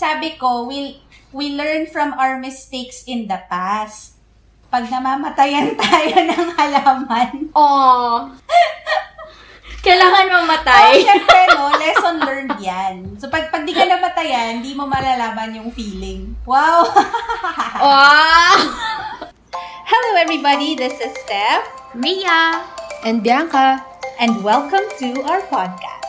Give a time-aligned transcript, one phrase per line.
[0.00, 0.96] sabi ko, we,
[1.28, 4.16] we learn from our mistakes in the past.
[4.72, 8.32] Pag namamatayan tayo ng halaman, Oh.
[9.80, 11.04] Kailangan Oh, mamatay.
[11.04, 11.68] syempre, no?
[11.76, 13.16] Lesson learned yan.
[13.20, 16.32] So, pag, pag di ka namatayan, di mo malalaman yung feeling.
[16.48, 16.84] Wow!
[17.84, 18.56] wow.
[19.84, 20.76] Hello, everybody.
[20.76, 21.68] This is Steph.
[21.92, 22.64] Mia.
[23.04, 23.80] and Bianca.
[24.20, 25.99] And welcome to our podcast.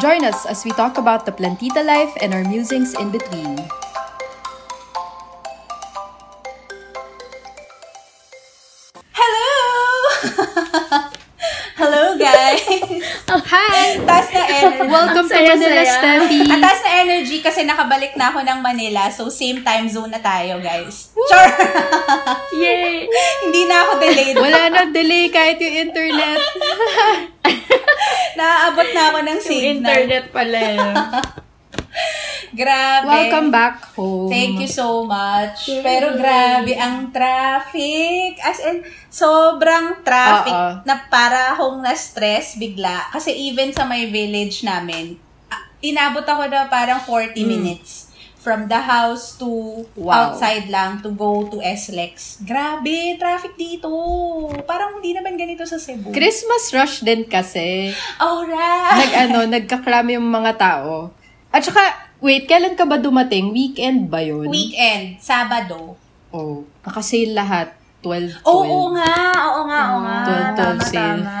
[0.00, 3.58] Join us as we talk about the Plantita life and our musings in between.
[13.34, 13.96] Hi!
[13.98, 14.86] Taas na energy.
[14.86, 15.88] Welcome to Saya, Manila, saya.
[15.88, 16.40] Steffi.
[16.44, 19.08] Ang taas na energy kasi nakabalik na ako ng Manila.
[19.08, 21.08] So, same time zone na tayo, guys.
[21.14, 21.50] Sure!
[22.62, 23.08] Yay.
[23.40, 24.36] Hindi na ako delayed.
[24.36, 26.40] Wala na delay kahit yung internet.
[28.38, 29.92] Naaabot na ako ng Yung signal.
[29.96, 30.58] internet pala.
[30.58, 30.80] eh.
[32.52, 33.08] Grabe.
[33.08, 34.28] Welcome back home.
[34.28, 35.68] Thank you so much.
[35.80, 38.36] Pero grabe ang traffic.
[38.40, 40.72] As in, sobrang traffic Oo.
[40.84, 43.08] na para akong na-stress bigla.
[43.12, 45.16] Kasi even sa my village namin,
[45.48, 48.12] ah, inabot ako na parang 40 minutes.
[48.42, 49.46] From the house to
[49.94, 50.34] Wow.
[50.34, 52.42] outside lang to go to SLEX.
[52.42, 53.86] Grabe, traffic dito.
[54.66, 56.10] Parang hindi naman ganito sa Cebu.
[56.10, 57.94] Christmas rush din kasi.
[58.18, 58.98] Alright.
[58.98, 61.14] Nag ano, nagkakrami yung mga tao.
[61.52, 61.82] At saka,
[62.18, 63.52] wait, kailan ka ba dumating?
[63.52, 64.48] Weekend ba yun?
[64.48, 66.00] Weekend, Sabado.
[66.32, 67.68] Oh, nakasale lahat.
[68.00, 68.50] 12, 12.
[68.50, 69.14] Oo nga,
[69.46, 70.16] oo nga, oo nga.
[70.26, 71.22] Twelve, twelve Tama, sale.
[71.22, 71.34] tama.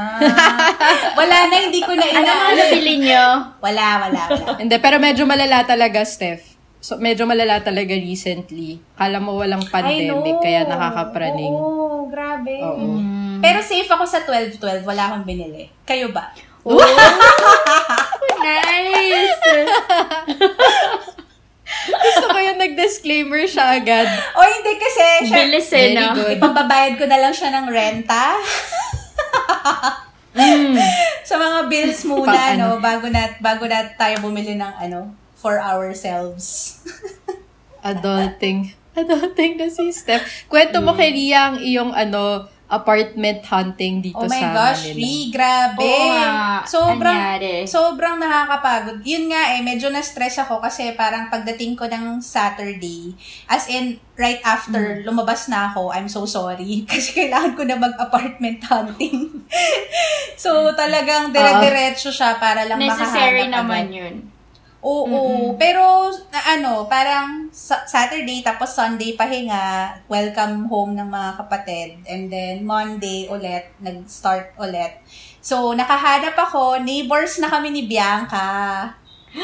[1.18, 2.34] Wala na, hindi ko na Ano ina.
[2.38, 3.24] mga nabili nyo?
[3.58, 4.46] Wala, wala, wala.
[4.62, 6.54] Hindi, pero medyo malala talaga, Steph.
[6.78, 8.78] So, medyo malala talaga recently.
[8.94, 11.50] Kala mo walang pandemic, kaya nakakapraning.
[11.50, 12.54] Oo, grabe.
[12.58, 12.98] Oo.
[13.38, 15.66] Pero safe ako sa 12-12, wala akong binili.
[15.82, 16.30] Kayo ba?
[16.62, 16.78] Oh,
[18.42, 19.42] nice.
[21.82, 24.06] Gusto ko yung nag-disclaimer siya agad.
[24.36, 26.14] O hindi kasi, siya, Bilis eh, no?
[26.14, 28.36] ipapabayad ko na lang siya ng renta.
[31.28, 32.64] sa mga bills muna, Pang ano.
[32.76, 36.78] no, bago na, bago na tayo bumili ng ano, for ourselves.
[37.82, 38.76] Adulting.
[38.92, 40.46] Adulting na si Steph.
[40.46, 44.96] Kwento mo kay Ria ang iyong ano, apartment hunting dito Oh my sa gosh, Manila.
[44.96, 45.84] Ri, grabe.
[45.84, 46.32] Oo nga,
[46.64, 47.56] sobrang, anyari?
[47.68, 48.98] sobrang nakakapagod.
[49.04, 53.12] Yun nga eh, medyo na-stress ako kasi parang pagdating ko ng Saturday,
[53.44, 56.82] as in, right after lumabas na ako, I'm so sorry.
[56.90, 59.44] Kasi kailangan ko na mag-apartment hunting.
[60.42, 63.98] so, talagang dire-diretso siya para lang Necessary makahanap naman agad.
[63.98, 64.14] yun.
[64.82, 72.02] Oo, pero na, ano, parang sa- Saturday tapos Sunday pahinga, welcome home ng mga kapatid.
[72.02, 74.98] And then Monday ulit, nag-start ulit.
[75.38, 78.90] So, nakahanap ako, neighbors na kami ni Bianca.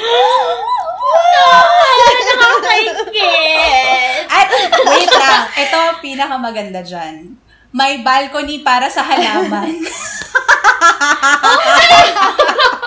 [2.39, 4.27] Nakakaingit.
[4.27, 4.51] At
[4.91, 7.39] wait lang, ito pinakamaganda dyan.
[7.71, 9.71] May balcony para sa halaman.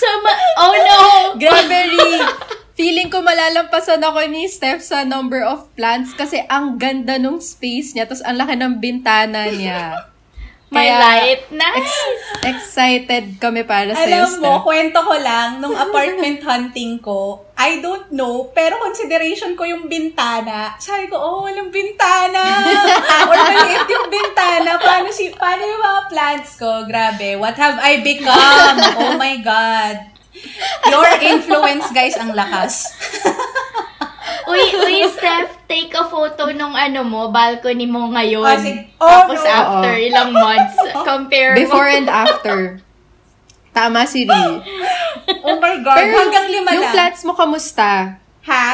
[0.00, 1.00] So, ma- oh no.
[1.36, 1.78] Grabe.
[2.80, 7.92] Feeling ko malalampasan ako ni Steph sa number of plants kasi ang ganda nung space
[7.92, 10.08] niya tapos ang laki ng bintana niya.
[10.70, 11.42] May Kaya, light.
[11.50, 11.98] Nice.
[12.46, 14.66] Excited kami para sa Alam mo, Steph.
[14.70, 20.78] kwento ko lang, nung apartment hunting ko, I don't know, pero consideration ko yung bintana.
[20.78, 22.62] Sabi ko, oh, walang bintana.
[23.26, 24.78] Or maliit yung bintana.
[24.78, 26.86] Paano, si, paano yung mga plants ko?
[26.86, 28.78] Grabe, what have I become?
[28.94, 30.06] Oh my God.
[30.86, 32.94] Your influence, guys, ang lakas.
[34.50, 38.42] Uy, uy, Steph, take a photo nung ano mo, balcony mo ngayon.
[38.44, 38.80] Oh, sige.
[38.96, 39.50] Oh, Tapos no.
[39.50, 40.02] after Oo.
[40.02, 40.76] ilang months,
[41.08, 41.96] compare Before mo.
[41.96, 42.56] and after.
[43.70, 44.42] Tama si Ri.
[45.40, 46.92] Oh my God, Pero hanggang lima yung lang.
[46.92, 48.18] plants mo kamusta?
[48.42, 48.68] Ha?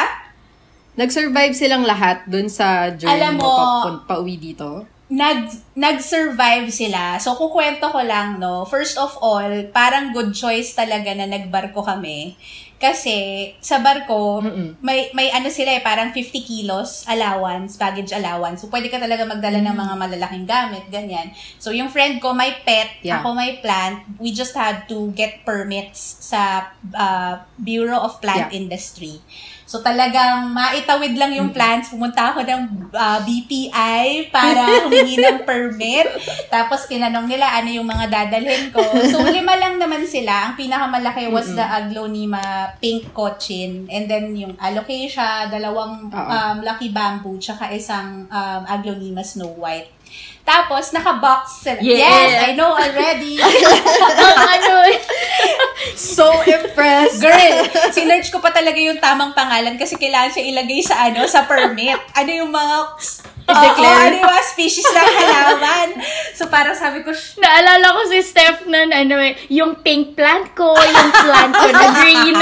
[0.95, 3.53] Nag-survive silang lahat dun sa journey Alam mo, mo,
[3.85, 4.89] papun- pauwi dito?
[5.07, 7.15] nag nag-survive sila.
[7.17, 8.65] So kukwento ko lang no.
[8.65, 12.35] First of all, parang good choice talaga na nagbarko kami.
[12.77, 14.77] Kasi sa barko, Mm-mm.
[14.85, 18.61] may may ano sila eh, parang 50 kilos allowance, baggage allowance.
[18.61, 21.33] So pwede ka talaga magdala ng mga malalaking gamit, ganyan.
[21.57, 23.25] So yung friend ko may pet, Yeah.
[23.25, 24.05] ako may plant.
[24.21, 28.61] We just had to get permits sa uh, Bureau of Plant Yeah.
[28.61, 29.25] Industry.
[29.67, 31.91] So talagang maitawid lang yung plants.
[31.91, 32.63] Pumunta ako ng
[32.95, 36.07] ah, BPI para humingi ng permit.
[36.47, 38.81] Tapos tinanong nila ano yung mga dadalhin ko.
[39.11, 40.49] So lima lang naman sila.
[40.49, 43.91] Ang pinakamalaki was the Aglonema pink cochin.
[43.91, 49.97] And then yung alocasia, dalawang um, lucky bamboo, tsaka isang um, Aglonema snow white.
[50.47, 51.83] Tapos, naka-box sila.
[51.83, 52.07] Yeah.
[52.07, 53.35] Yes, I know already.
[54.47, 54.76] Ano,
[57.97, 61.97] sinerch ko pa talaga yung tamang pangalan kasi kailangan siya ilagay sa ano, sa permit.
[62.13, 62.77] Ano yung mga.
[63.47, 65.89] Oo, ano yung mga species ng halaman.
[66.35, 70.51] So, parang sabi ko, "Shh, Naalala ko si Steph na ano eh, yung pink plant
[70.59, 72.35] ko, yung plant ko na green.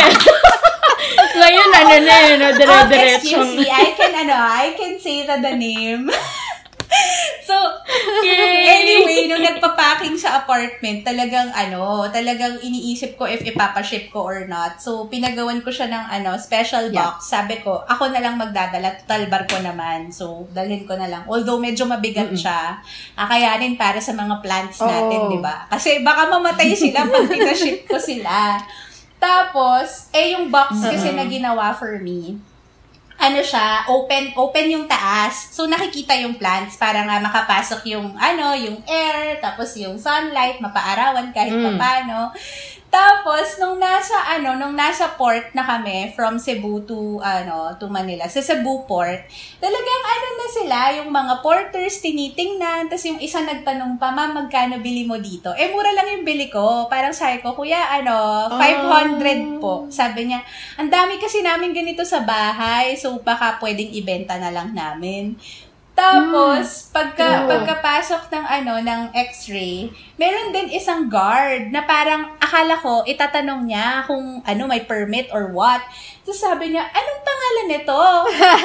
[1.44, 3.20] Ngayon, ano na yun, no, oh, dire-diretso.
[3.20, 6.08] excuse me, I can, ano, I can say the, the name.
[7.48, 7.54] so,
[8.22, 8.64] Yay!
[8.64, 14.78] anyway, nung nagpa-packing sa apartment, talagang ano, talagang iniisip ko if ipapaship ko or not.
[14.78, 17.12] So, pinagawan ko siya ng ano, special Yeah.
[17.12, 17.28] box.
[17.28, 20.08] Sabi ko, ako na lang magdadala, total bar ko naman.
[20.08, 21.24] So, dalhin ko na lang.
[21.24, 22.78] Although medyo mabigat siya,
[23.14, 25.64] akayanin para sa mga plants natin, di ba?
[25.66, 28.60] Kasi baka mamatay sila pag pinaship ko sila.
[29.16, 32.36] Tapos, eh yung box kasi na ginawa for me,
[33.24, 35.48] ano siya, open open yung taas.
[35.56, 41.32] So nakikita yung plants para nga makapasok yung ano, yung air, tapos yung sunlight, mapaarawan
[41.32, 41.64] kahit Mm.
[41.74, 42.30] papano.
[42.94, 48.30] Tapos nung nasa ano, nung nasa port na kami from Cebu to ano, to Manila,
[48.30, 49.26] sa Cebu port,
[49.58, 54.78] talagang ano na sila, yung mga porters tinitingnan, tapos yung isa nagtanong pa, "Ma'am, magkano
[54.78, 56.86] bili mo dito?" Eh mura lang yung bili ko.
[56.86, 60.46] Parang sabi ko, "Kuya, ano, 500 po." Sabi niya,
[60.78, 65.34] "Ang dami kasi namin ganito sa bahay, so baka pwedeng ibenta na lang namin."
[65.94, 67.48] Tapos, pagka, Oo.
[67.54, 74.02] pagkapasok ng ano, ng x-ray, meron din isang guard na parang akala ko, itatanong niya
[74.10, 75.80] kung ano, may permit or what.
[76.26, 78.02] So sabi niya, anong pangalan nito?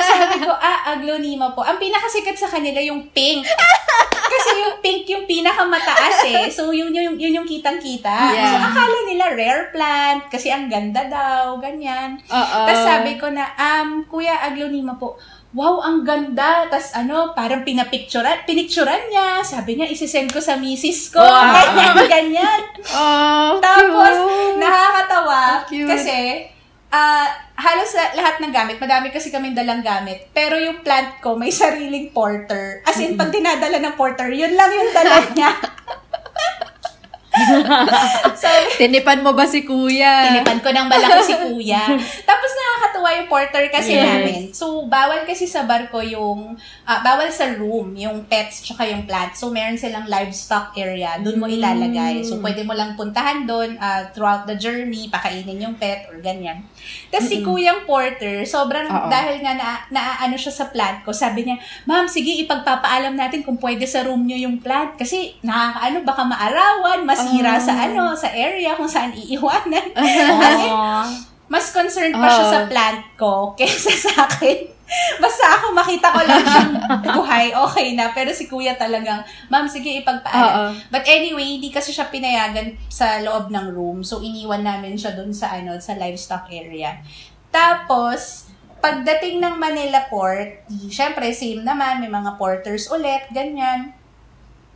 [0.10, 1.62] sabi ko, ah, aglonema po.
[1.62, 3.46] Ang pinakasikat sa kanila yung pink.
[4.30, 6.46] Kasi yung pink yung pinakamataas eh.
[6.54, 8.34] So yun yung, yun yung kitang-kita.
[8.34, 8.54] Yeah.
[8.54, 12.22] So akala nila rare plant kasi ang ganda daw, ganyan.
[12.30, 12.60] Oo.
[12.66, 15.18] Tapos sabi ko na, um, Kuya Aglonema po,
[15.54, 16.70] wow, ang ganda.
[16.70, 19.42] Tapos ano, parang pinapicturan, pinicturan niya.
[19.42, 21.22] Sabi niya, isisend ko sa misis ko.
[21.22, 21.54] Wow.
[21.58, 22.62] Ganyan, ganyan.
[22.94, 24.58] Oh, Tapos, cute.
[24.62, 25.42] nakakatawa.
[25.66, 25.90] Cute.
[25.90, 26.20] Kasi,
[26.90, 30.32] ah halos la- lahat ng gamit, madami kasi kaming dalang gamit.
[30.32, 32.80] Pero yung plant ko, may sariling porter.
[32.88, 35.52] As in, pag dinadala ng porter, yun lang yung dala niya.
[38.42, 38.48] so,
[38.78, 40.32] Tinipan mo ba si kuya?
[40.32, 41.84] Tinipan ko ng malaki si kuya.
[42.30, 44.06] Tapos nakakatuwa yung porter kasi Yes.
[44.06, 44.42] namin.
[44.54, 46.56] So, bawal kasi sa barko yung,
[46.86, 49.42] ah, bawal sa room, yung pets tsaka yung plants.
[49.42, 51.18] So, meron silang livestock area.
[51.20, 52.22] Doon mo ilalagay.
[52.24, 56.64] So, pwede mo lang puntahan doon ah, throughout the journey, pakainin yung pet or ganyan.
[57.10, 59.10] Tapos si kuyang porter, sobrang, Oo.
[59.10, 63.58] dahil nga na, naaano siya sa plant ko, sabi niya, Ma'am, sige, ipagpapaalam natin kung
[63.58, 64.96] pwede sa room niyo yung plant.
[64.96, 67.00] Kasi nakakaano, baka maarawan,
[67.30, 69.94] masira sa ano, sa area kung saan iiwanan.
[70.00, 71.06] Aw.
[71.50, 74.70] mas concerned pa siya sa plant ko kaysa sa akin.
[75.22, 76.74] Basta ako makita ko lang siyang
[77.18, 78.10] buhay, okay na.
[78.10, 80.74] Pero si kuya talagang, ma'am, sige, ipagpaalam.
[80.90, 84.02] But anyway, hindi kasi siya pinayagan sa loob ng room.
[84.02, 87.02] So, iniwan namin siya dun sa, ano, sa livestock area.
[87.54, 88.50] Tapos,
[88.82, 93.94] pagdating ng Manila Port, syempre, same naman, may mga porters ulit, ganyan.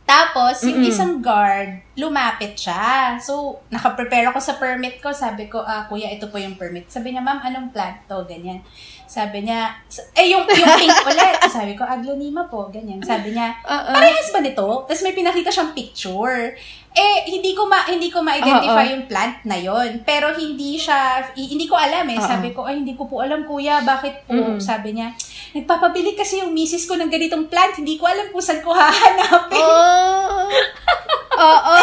[0.04, 0.92] Tapos, yung Mm-mm.
[0.92, 3.16] isang guard, lumapit siya.
[3.16, 5.08] So, nakaprepare ako sa permit ko.
[5.08, 6.92] Sabi ko, ah, kuya, ito po yung permit.
[6.92, 8.20] Sabi niya, ma'am, anong plant to?
[8.28, 8.60] Ganyan.
[9.08, 9.72] Sabi niya,
[10.12, 11.40] eh, yung, yung pink ulit.
[11.48, 12.68] Sabi ko, aglonema po.
[12.68, 13.00] Ganyan.
[13.00, 13.96] Sabi niya, Oo.
[13.96, 14.84] parehas ba nito?
[14.84, 16.52] Tapos may pinakita siyang picture.
[16.94, 18.92] Eh, hindi ko ma hindi ko ma-identify Oo.
[18.94, 22.20] yung plant na yon Pero hindi siya, hindi ko alam eh.
[22.20, 22.22] Oo.
[22.22, 23.80] Sabi ko, ay, hindi ko po alam, kuya.
[23.80, 24.36] Bakit po?
[24.36, 24.60] Mm-mm.
[24.60, 25.10] Sabi niya,
[25.54, 27.78] nagpapabili kasi yung misis ko ng ganitong plant.
[27.78, 29.62] Hindi ko alam kung saan ko hahanapin.
[29.62, 30.50] Oh.
[31.34, 31.74] Oo.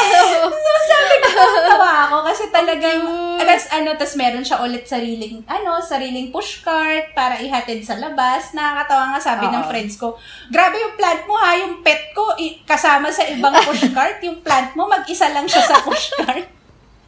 [0.48, 3.44] So, sabi ko, tawa ako kasi talagang, Cute.
[3.44, 8.56] tas ano, tas meron siya ulit sariling, ano, sariling pushcart para ihatid sa labas.
[8.56, 9.70] Nakakatawa nga sabi ng Oo.
[9.70, 10.16] friends ko,
[10.48, 14.72] grabe yung plant mo ha, yung pet ko, i- kasama sa ibang pushcart, yung plant
[14.75, 16.48] mo, mag-isa lang siya sa pushcart.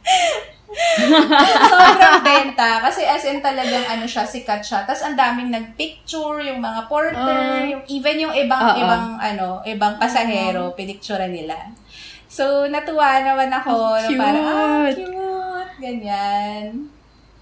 [1.70, 2.82] Sobrang benta.
[2.82, 4.82] Kasi as in talagang ano siya, sikat siya.
[4.82, 7.62] Tapos ang daming nagpicture, yung mga porter, Ah.
[7.62, 8.78] yung, even yung ibang, Oo.
[8.78, 11.56] ibang, ano, ibang pasahero, pinicture nila.
[12.26, 13.94] So, natuwa naman ako.
[13.94, 15.06] Ang na Parang, ah, cute.
[15.06, 15.70] cute.
[15.78, 16.66] Ganyan.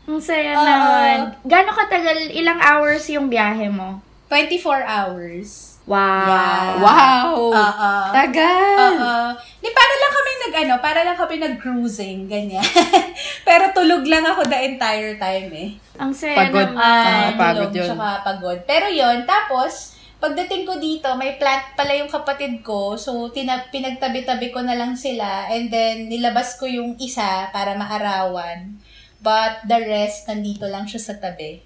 [0.04, 0.66] Ang saya Oo.
[0.66, 1.16] naman.
[1.46, 4.02] Gano'ng katagal, ilang hours yung biyahe mo?
[4.28, 5.76] 24 hours.
[5.84, 5.98] Wow.
[5.98, 6.68] Yeah.
[6.78, 7.26] Wow.
[7.36, 7.92] Oo.
[8.12, 8.92] Tagal.
[8.96, 9.14] Oo.
[9.62, 12.66] Di, para lang kami nag, ano, para lang kami nag-cruising, ganyan.
[13.48, 15.70] Pero tulog lang ako the entire time eh.
[16.02, 16.74] Ang saya Pagod.
[16.74, 16.82] naman.
[16.82, 17.86] Ah, pagod yun.
[17.86, 18.58] Tsaka pagod.
[18.66, 22.98] Pero yon tapos, pagdating ko dito, may plant pala yung kapatid ko.
[22.98, 25.46] So, tina- pinagtabi-tabi ko na lang sila.
[25.46, 28.82] And then, nilabas ko yung isa para maarawan.
[29.22, 31.62] But, the rest, nandito lang siya sa tabi.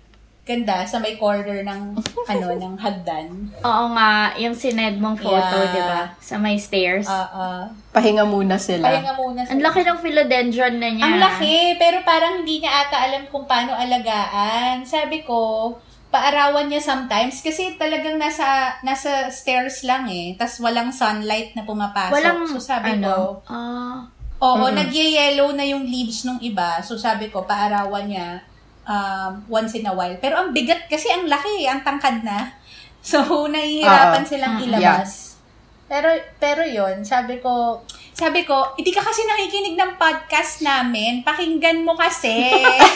[0.47, 1.99] Ganda, sa may corner ng,
[2.31, 3.51] ano, ng hagdan.
[3.67, 5.75] Oo nga, yung sined mong photo, Yeah.
[5.75, 6.03] di ba?
[6.23, 7.11] Sa may stairs.
[7.11, 7.63] Ah, ah.
[7.91, 8.87] Pahinga muna sila.
[8.87, 9.43] Pahinga muna.
[9.43, 11.03] Ang laki ng philodendron na niya.
[11.03, 14.87] Ang laki, pero parang hindi niya ata alam kung paano alagaan.
[14.87, 15.75] Sabi ko,
[16.15, 20.39] paarawan niya sometimes kasi talagang nasa nasa stairs lang eh.
[20.39, 22.15] tas walang sunlight na pumapasok.
[22.15, 23.99] Walang, so sabi ano, ko, ah,
[24.39, 26.79] oo, nagye-yellow na yung leaves nung iba.
[26.87, 28.47] So sabi ko, paarawan niya
[28.87, 30.17] um, once in a while.
[30.23, 32.51] Pero ang bigat kasi ang laki, ang tangkad na.
[33.07, 34.31] So, nahihirapan Oo.
[34.35, 35.39] silang ilabas.
[35.87, 36.11] Pero,
[36.43, 41.23] pero yon sabi ko, sabi ko, hindi ka kasi nakikinig ng podcast namin.
[41.23, 42.51] Pakinggan mo kasi.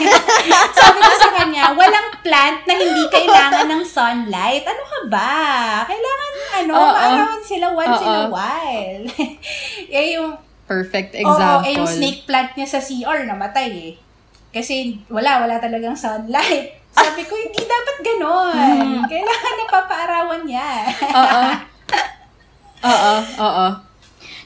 [0.81, 4.67] sabi ko sa kanya, walang plant na hindi kailangan ng sunlight.
[4.67, 5.39] Ano ka ba?
[5.87, 6.33] Kailangan,
[6.65, 6.91] ano, Oo.
[6.91, 9.05] maarawan sila once in a while.
[9.95, 10.35] eh, yung,
[10.67, 11.63] Perfect Oo, example.
[11.71, 13.93] eh, yung snake plant niya sa CR, namatay eh.
[14.51, 14.75] Kasi
[15.07, 16.75] wala, wala talagang sunlight.
[16.91, 19.07] Sabi ko, hindi dapat ganon.
[19.07, 20.71] Kailangan napapaarawan niya.
[21.07, 21.43] Oo.
[22.81, 23.67] Oo, oo.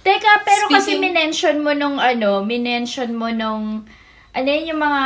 [0.03, 3.89] Teka, pero kasi Speaking- minention mo nung ano, minention mo nung
[4.31, 5.03] ano yun yung mga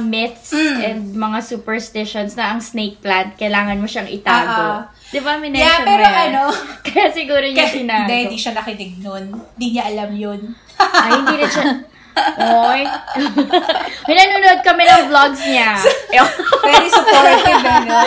[0.00, 0.76] myths Mm.
[0.80, 4.64] and mga superstitions na ang snake plant, kailangan mo siyang itago.
[4.78, 4.88] Ah.
[5.04, 6.24] Di ba minention Yeah, pero mo yan?
[6.30, 6.42] ano,
[6.86, 8.06] Kaya siguro niya kasi, tinago.
[8.06, 9.24] hindi, hindi siya nakinig nun.
[9.52, 10.40] Hindi niya alam yun.
[10.78, 11.64] Ay, hindi na siya...
[12.38, 12.80] Oy.
[14.06, 15.78] May nanonood kami ng vlogs niya.
[16.64, 17.94] Very supportive, ano.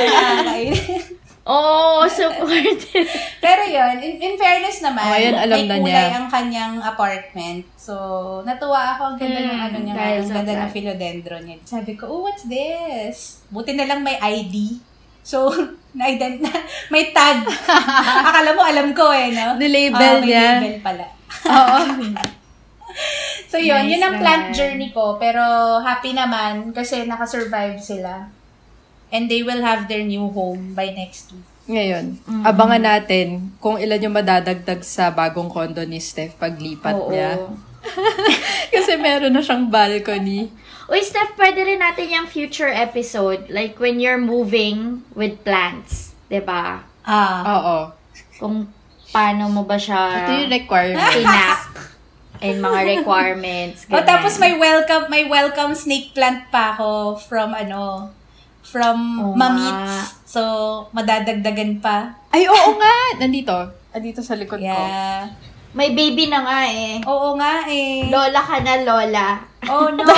[1.41, 1.65] Oo,
[1.97, 3.09] oh, supportive.
[3.39, 6.13] Pero yun, in, in fairness naman, Oh, ayan, alam may na kulay niya.
[6.15, 7.65] ang kanyang apartment.
[7.73, 7.93] So,
[8.41, 9.01] natuwa ako.
[9.03, 11.57] Ang ganda ng Mm, ano niya, ang ganda ng philodendron niya.
[11.65, 13.41] Sabi ko, oh, what's this?
[13.49, 14.77] Buti na lang may ID.
[15.21, 15.49] So,
[15.91, 16.49] na-ident na,
[16.89, 17.41] may tag.
[18.21, 19.57] Akala mo, alam ko eh, no?
[19.57, 20.45] Nilabel Ah, may niya.
[20.59, 21.05] label pala.
[21.43, 21.77] Oo.
[23.51, 24.55] So, yun, Nice yun ang plant naman.
[24.55, 25.19] journey ko.
[25.19, 25.43] Pero,
[25.83, 28.31] happy naman kasi nakasurvive sila.
[29.11, 31.43] And they will have their new home by next week.
[31.67, 37.11] Ngayon, abangan natin kung ilan yung madadagdag sa bagong kondo ni Steph paglipat Oo.
[37.11, 37.37] niya.
[38.73, 40.47] Kasi meron na siyang balcony.
[40.87, 43.51] Uy, Steph, pwede rin natin yung future episode.
[43.51, 46.15] Like, when you're moving with plants.
[46.31, 46.87] ba?
[47.03, 47.43] Ah.
[47.43, 47.77] Oo.
[48.39, 48.71] Kung
[49.11, 51.11] paano mo ba siya Ito yung requirement.
[51.11, 51.59] tinak
[52.41, 53.85] and mga requirements.
[53.87, 54.09] Oh, ganyan.
[54.09, 58.09] tapos may welcome, may welcome snake plant pa ako from ano,
[58.61, 60.17] from Oo Mamits.
[60.25, 60.41] So,
[60.91, 62.17] madadagdagan pa.
[62.31, 62.95] Ay, oo nga!
[63.19, 63.53] Nandito.
[63.91, 64.65] Nandito sa likod ko.
[64.65, 65.27] Yeah.
[65.71, 66.99] May baby na nga eh.
[67.03, 68.07] Oo nga eh.
[68.07, 69.39] Lola ka na, Lola.
[69.67, 70.03] Oh no!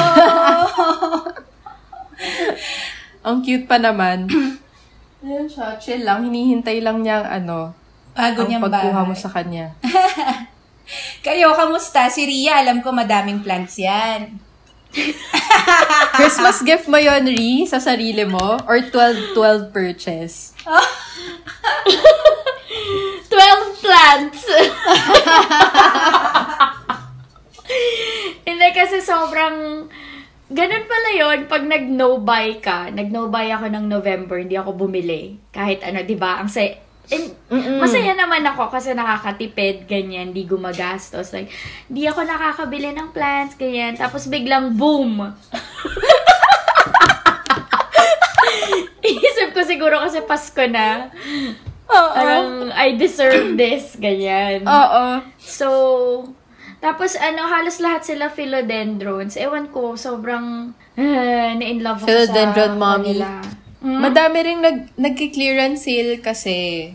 [3.27, 4.27] Ang cute pa naman.
[5.23, 6.19] Ayan siya, chill lang.
[6.27, 7.71] Hinihintay lang niya ang ano,
[8.13, 9.07] Bago ang pagkuha bahay.
[9.07, 9.71] mo sa kanya.
[11.23, 12.09] Kayo, kamusta?
[12.11, 14.39] Si Ria, alam ko madaming plants yan.
[16.13, 18.61] Christmas gift mo yon Ri, sa sarili mo?
[18.69, 20.53] Or 12-12 purchase?
[23.33, 24.41] 12 plants!
[28.47, 29.89] Hindi kasi sobrang...
[30.53, 35.41] Ganun pala yon pag nag-no-buy ka, nag-no-buy ako ng November, hindi ako bumili.
[35.49, 36.37] Kahit ano, di ba?
[36.37, 36.77] Ang say,
[37.11, 37.35] and,
[37.81, 41.35] masaya naman ako kasi nakakatipid, ganyan, di gumagastos.
[41.35, 41.51] Like,
[41.91, 43.99] di ako nakakabili ng plants, ganyan.
[43.99, 45.19] Tapos biglang boom!
[49.03, 51.11] Isip ko siguro kasi Pasko na.
[51.91, 52.15] Oo.
[52.15, 54.63] Parang, I deserve this, ganyan.
[54.63, 55.19] Oo.
[55.43, 55.67] So,
[56.83, 59.39] tapos ano, halos lahat sila philodendrons.
[59.39, 63.15] Ewan ko, sobrang uh, na-in-love ako Philodendron sa mommy.
[63.15, 63.62] kanila.
[63.83, 63.99] Mm.
[63.99, 66.91] Madami ring nag, nagki-clearance sale kasi.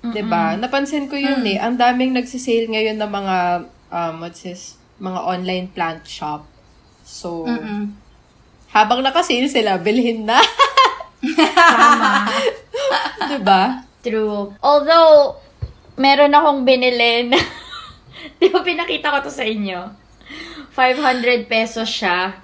[0.00, 0.56] 'Di ba?
[0.56, 1.60] Napansin ko yun eh.
[1.60, 3.36] Ang daming nagsisale ngayon ng mga,
[3.92, 6.48] um, what's this, mga online plant shop.
[7.04, 7.92] So, Mm-mm.
[8.72, 10.40] habang nakasale sila, bilhin na.
[11.20, 12.32] Tama.
[13.28, 13.84] 'Di ba?
[14.00, 14.56] True.
[14.64, 15.36] Although,
[16.00, 17.36] meron akong binili na,
[18.40, 19.92] di ba pinakita ko to sa inyo?
[20.72, 22.40] 500 pesos siya,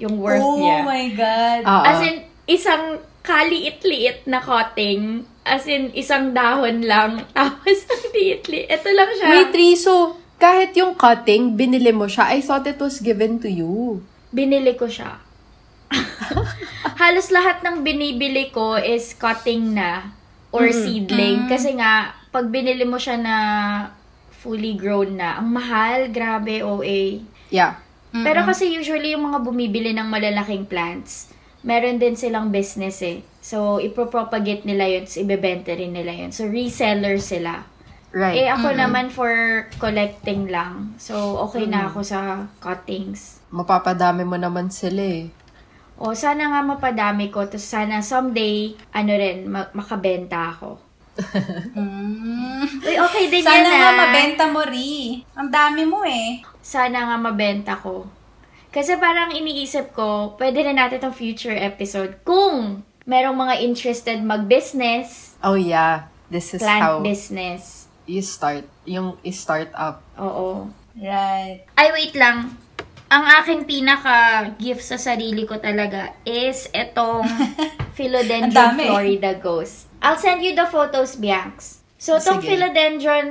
[0.00, 0.80] yung worth oh niya.
[0.80, 1.60] my God.
[1.68, 1.84] Oo.
[1.84, 5.24] As in, isang kaliit-liit na cutting.
[5.44, 7.24] As in, isang dahon lang.
[7.36, 8.68] Tapos, ang liit-liit.
[8.68, 9.28] Ito lang siya.
[9.32, 13.48] Wait, Ri, so, kahit yung cutting, binili mo siya, I thought it was given to
[13.48, 14.04] you.
[14.34, 15.22] binili ko siya.
[17.00, 20.10] Halos lahat ng binibili ko is cutting na
[20.50, 21.46] or seedling.
[21.46, 23.36] Kasi nga, pag binili mo siya na
[24.42, 27.22] fully grown na, ang mahal, grabe, OA.
[27.48, 27.78] Yeah.
[28.10, 31.33] Pero kasi usually yung mga bumibili ng malalaking plants,
[31.64, 33.24] meron din silang business eh.
[33.40, 36.30] So, ipropropagate nila yun, so ibebenta rin nila yun.
[36.30, 37.64] So, reseller sila.
[38.14, 38.46] Right.
[38.46, 40.94] Eh, ako naman for collecting lang.
[41.02, 43.42] So, okay na ako sa cuttings.
[43.50, 45.26] Mapapadami mo naman sila eh.
[45.98, 47.42] O, sana nga mapadami ko.
[47.50, 50.78] Tapos sana someday, ano rin, ma- makabenta ako.
[51.74, 52.66] Mm.
[52.82, 53.98] Uy, okay din Sana yan nga ah.
[53.98, 55.22] mabenta mo, Ri.
[55.38, 56.42] Ang dami mo eh.
[56.62, 58.06] Sana nga mabenta ko.
[58.74, 65.38] Kasi parang iniisip ko, pwede na natin itong future episode kung merong mga interested mag-business,
[65.46, 67.86] Oh yeah, this is plant how business.
[68.02, 68.66] you start.
[68.82, 70.02] Yung start up.
[70.18, 70.66] Oo.
[70.98, 71.62] Right.
[71.78, 72.58] Ay, wait lang.
[73.06, 77.22] Ang aking pinaka-gift sa sarili ko talaga is itong
[77.96, 78.74] Philodendron.
[78.74, 79.86] Florida Ghost.
[80.02, 81.84] I'll send you the photos, Bianx.
[81.94, 82.42] So, itong.
[82.42, 83.28] Philodendron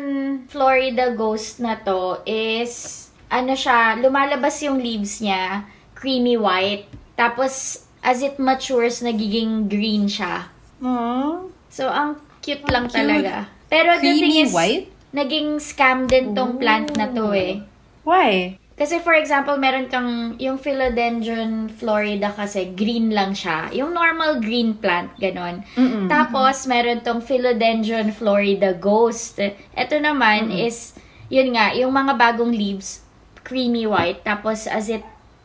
[0.47, 3.02] Florida Ghost na to is,
[3.33, 5.65] ano siya, lumalabas yung leaves niya,
[5.97, 6.85] creamy white.
[7.17, 10.53] Tapos, as it matures, nagiging green siya.
[10.77, 11.49] Aww.
[11.73, 13.01] So, ang cute lang cute.
[13.01, 13.49] talaga.
[13.73, 14.93] Pero the thing Creamy is, white?
[15.09, 17.65] naging scam din tong plant na to eh.
[18.05, 18.61] Why?
[18.73, 23.69] Kasi for example, meron kang yung Philodendron Florida kasi green lang siya.
[23.69, 25.61] Yung normal green plant, ganon.
[25.77, 26.09] Mm-mm.
[26.09, 29.37] Tapos, meron tong Philodendron Florida Ghost.
[29.77, 30.97] Ito naman is,
[31.29, 33.02] yun nga, yung mga bagong leaves,
[33.43, 34.23] creamy white.
[34.23, 35.03] Tapos, as it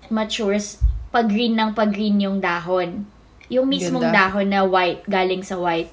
[0.08, 3.04] matures, pag-green ng pag-green yung dahon.
[3.52, 4.32] Yung mismong Ganda.
[4.32, 5.92] dahon na white, galing sa white.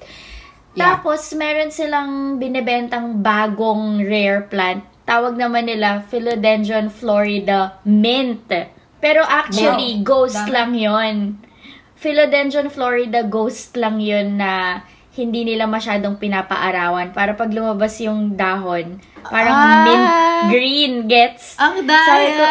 [0.76, 0.96] Yeah.
[0.96, 4.84] Tapos, meron silang binibentang bagong rare plant.
[5.06, 8.50] Tawag naman nila Philodendron Florida Mint.
[8.98, 10.52] Pero actually, ghost Dami.
[10.52, 11.16] lang yon.
[11.96, 14.82] Philodendron Florida ghost lang yon na
[15.16, 17.10] hindi nila masyadong pinapaarawan.
[17.10, 19.82] Para pag lumabas yung dahon, parang Ah.
[19.82, 20.06] mint
[20.48, 21.56] green gets.
[21.56, 22.44] Ang Sabi ko,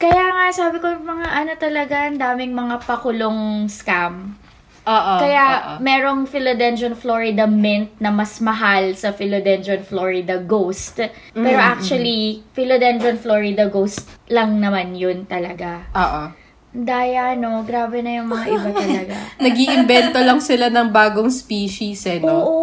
[0.00, 4.38] kaya nga, sabi ko, mga ano talaga, ang daming mga pakulong scam.
[4.80, 5.14] Oo.
[5.20, 5.72] Kaya oo.
[5.78, 11.04] merong Philodendron Florida Mint na mas mahal sa Philodendron Florida Ghost.
[11.36, 15.84] Pero Mm, actually, Philodendron Florida Ghost lang naman yun talaga.
[15.92, 16.22] Oo.
[16.70, 17.66] Daya, no?
[17.66, 19.14] Grabe na yung mga iba talaga.
[19.44, 22.30] Nag-iimbento lang sila ng bagong species eh, no?
[22.30, 22.58] Oo.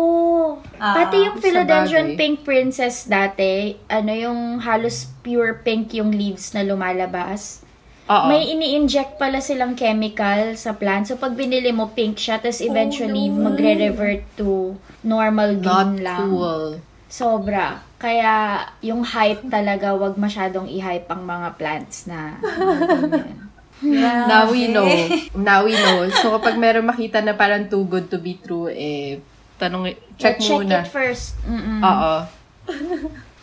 [0.80, 2.16] Ah, Pati yung Philodendron.
[2.16, 7.66] Pink Princess dati, ano yung halos pure pink yung leaves na lumalabas.
[8.08, 8.32] Oo.
[8.32, 11.12] May ini-inject pala silang chemical sa plant.
[11.12, 12.40] So, pag binili mo, pink siya.
[12.40, 16.32] Tapos, eventually, magre-revert to normal Not green lang.
[16.32, 16.80] cool.
[17.12, 17.84] Sobra.
[18.00, 22.40] Kaya, yung hype talaga, wag masyadong i-hype ang mga plants na
[23.80, 24.26] ganyan.
[24.26, 24.88] Now we know.
[25.34, 26.10] Now we know.
[26.12, 29.22] So, kapag meron makita na parang too good to be true, eh,
[29.56, 30.82] tanong, check, Check muna.
[30.82, 31.38] it first.
[31.44, 31.82] Mm-mm.
[31.82, 32.14] Oo.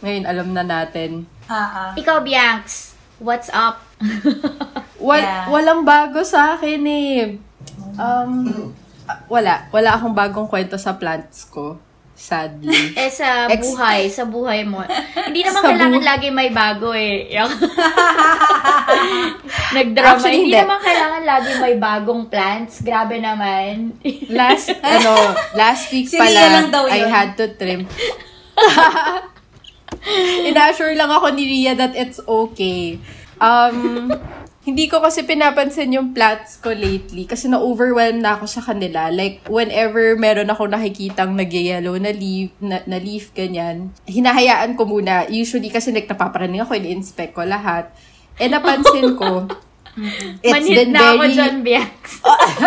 [0.01, 1.25] Ngayon, alam na natin.
[1.47, 1.91] Ah, ah.
[1.95, 3.81] Ikaw, Bianx, what's up?
[5.01, 5.49] Wal, Yeah.
[5.49, 7.37] Walang bago sa akin eh.
[7.95, 8.73] Um,
[9.29, 9.69] wala.
[9.69, 11.77] Wala akong bagong kwento sa plants ko.
[12.15, 12.95] Sadly.
[13.01, 14.81] eh, sa Ex- buhay, sa buhay mo.
[15.29, 17.27] Hindi naman Sa kailangan bu- lagi may bago eh.
[19.75, 20.15] Nagdrama.
[20.15, 20.63] Actually, hindi hindi.
[20.63, 22.75] naman kailangan lagi may bagong plants.
[22.81, 23.99] Grabe naman.
[24.31, 25.15] last, ano,
[25.55, 27.11] last week Si pala, lang daw I yun.
[27.11, 27.87] had to trim.
[30.45, 32.99] Ina-assure lang ako ni Ria that it's okay.
[33.41, 34.13] Um,
[34.65, 39.13] hindi ko kasi pinapansin yung plants ko lately kasi na-overwhelm na ako sa kanila.
[39.13, 45.29] Like, whenever meron ako nakikitang nag-yellow na leaf, na, na leaf, ganyan, hinahayaan ko muna.
[45.29, 47.93] Usually kasi nagtapaparaning ako, ini-inspect ko lahat.
[48.41, 49.45] Eh, napansin ko,
[50.41, 51.37] it's Manhid been na ako very...
[51.37, 52.03] dyan, Bianx.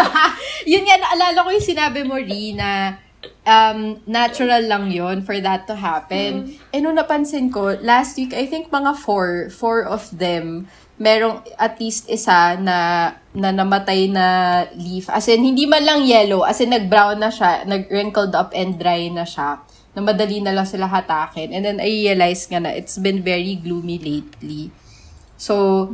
[0.71, 3.01] yun nga, naalala ko yung sinabi mo, Ri, na
[3.41, 6.53] um, natural lang yon for that to happen.
[6.69, 11.77] Eh, nung napansin ko, last week, I think mga four, four of them, merong at
[11.77, 14.25] least isa na, na namatay na
[14.73, 15.09] leaf.
[15.13, 19.05] As in, hindi man lang yellow, as in, nag-brown na siya, nag-wrinkled up and dry
[19.13, 19.61] na siya,
[19.93, 21.53] na madali na lang sila hatakin.
[21.53, 24.73] And then, I realized nga na it's been very gloomy lately.
[25.37, 25.85] So,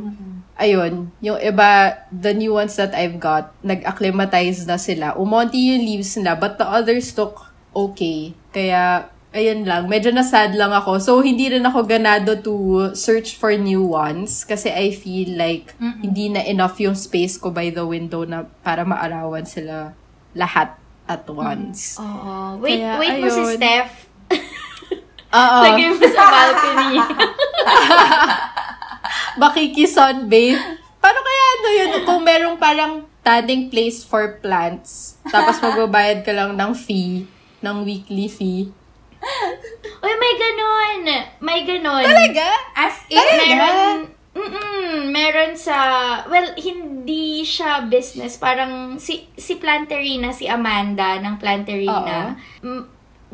[0.56, 5.12] ayun, yung iba, the new ones that I've got, nag-acclimatize na sila.
[5.20, 7.44] Umonti yung leaves nila, but the others took
[7.76, 8.32] okay.
[8.56, 11.02] Kaya, ayun lang, medyo na-sad lang ako.
[11.02, 12.54] So, hindi rin ako ganado to
[12.94, 17.74] search for new ones kasi I feel like hindi na enough yung space ko by
[17.74, 19.90] the window na para maarawan sila
[20.38, 20.78] lahat
[21.10, 21.98] at once.
[21.98, 22.62] Oo.
[22.62, 23.54] Wait, Kaya, wait mo si ayun.
[23.58, 23.92] Steph.
[25.42, 25.60] Oo.
[25.66, 26.96] Lagay mo sa balcony.
[29.42, 30.54] Makiki-sunbathe.
[31.02, 31.90] Paano kaya ano yun?
[32.06, 37.26] Kung merong parang tanning place for plants, tapos magbabayad ka lang ng fee,
[37.60, 38.70] ng weekly fee.
[40.04, 41.00] Uy, may ganon.
[41.40, 42.04] May ganon.
[42.04, 42.48] Talaga?
[42.76, 43.98] As in, Meron,
[44.34, 45.76] mm meron sa,
[46.26, 48.36] well, hindi siya business.
[48.36, 52.34] Parang si, si Planterina, si Amanda ng Planterina.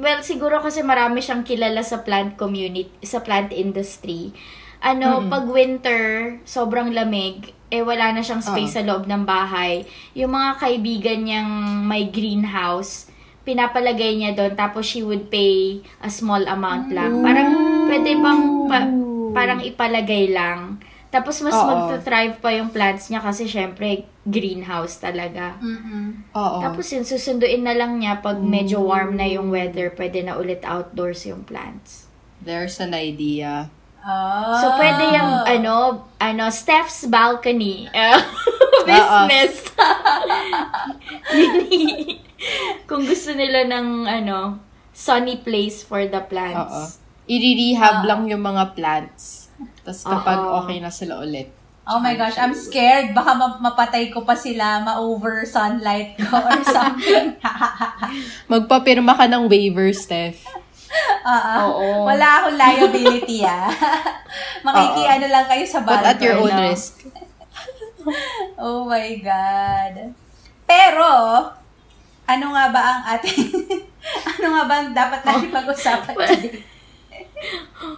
[0.01, 4.33] Well, siguro kasi marami siyang kilala sa plant community, sa plant industry.
[4.81, 8.77] ano, pag winter, sobrang lamig, eh wala na siyang space Oo.
[8.81, 9.85] sa loob ng bahay.
[10.17, 16.45] Yung mga kaibigan niyang may greenhouse, pinapalagay niya doon tapos she would pay a small
[16.45, 17.25] amount lang.
[17.25, 17.51] Parang
[17.89, 18.93] pwede bang pa-
[19.31, 20.79] parang ipalagay lang.
[21.11, 21.67] Tapos mas Oo.
[21.67, 25.59] magta-thrive pa yung plants niya kasi syempre greenhouse talaga.
[25.59, 26.31] Mm-mm.
[26.39, 26.59] Oo.
[26.63, 30.63] Tapos yun, susunduin na lang niya pag medyo warm na yung weather, pwede na ulit
[30.63, 32.07] outdoors yung plants.
[32.39, 33.75] There's an idea.
[34.01, 34.57] Oh.
[34.57, 35.75] So, pwede yung, ano,
[36.17, 37.85] ano, Steph's balcony.
[37.93, 38.17] uh,
[38.89, 39.67] business.
[41.37, 42.30] Yun,
[42.89, 46.29] Kung gusto nila ng, ano, sunny place for the Oo.
[46.29, 46.99] plants.
[47.31, 49.55] I-rehab lang yung mga plants.
[49.87, 50.65] Tapos kapag Oo.
[50.65, 51.53] okay na sila ulit.
[51.91, 53.17] Oh my gosh, I'm scared.
[53.17, 57.35] Baka ma- mapatay ko pa sila, ma-over sunlight ko or something.
[58.53, 60.45] Magpapirma ka ng waiver, Steph.
[61.27, 62.07] Oo.
[62.07, 63.71] Wala akong liability, ah.
[64.63, 66.63] Makikiano lang kayo sa But at your own no?
[66.71, 67.07] risk.
[68.55, 70.15] Oh my God.
[70.71, 71.11] Pero,
[72.31, 73.51] ano nga ba ang ating...
[74.39, 76.63] ano nga ba ang dapat natin pag-usapan today?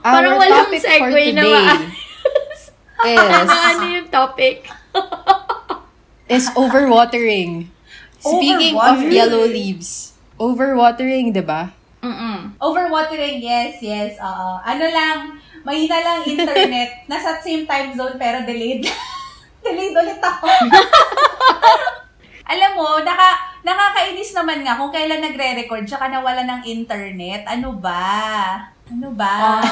[0.02, 1.66] Parang Our walang topic for segue na today
[3.02, 4.70] is, ano yung topic?
[6.32, 7.68] is overwatering.
[8.22, 9.12] Speaking of Overwatering.
[9.12, 10.14] yellow leaves.
[10.38, 11.74] Overwatering, di ba?
[12.02, 12.54] Mm-mm.
[12.58, 14.18] Overwatering, yes, yes.
[14.22, 14.58] Oo.
[14.62, 17.06] Ano lang, mahina lang internet.
[17.10, 18.86] Nasa same time zone pero delayed.
[19.66, 20.46] delayed ulit ako.
[22.52, 27.46] Alam mo, naka, nakakainis naman nga kung kailan nagre-record tsaka nawala ng internet.
[27.46, 28.58] Ano ba?
[28.90, 29.62] Ano ba?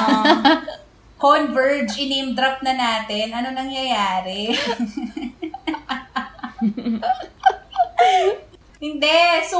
[1.21, 3.29] Converge, in-name drop na natin.
[3.29, 4.49] Ano nangyayari?
[8.81, 9.21] Hindi.
[9.45, 9.59] So,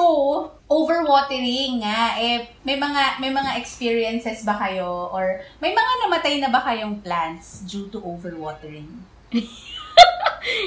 [0.66, 2.18] overwatering nga.
[2.18, 6.98] Eh, may mga may mga experiences ba kayo or may mga namatay na ba kayong
[7.06, 8.90] plants due to overwatering?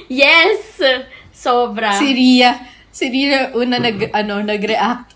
[0.06, 0.78] Yes!
[1.34, 1.98] Sobra.
[1.98, 2.54] Si Ria,
[2.94, 5.10] si Ria una nag, ano, nag-react.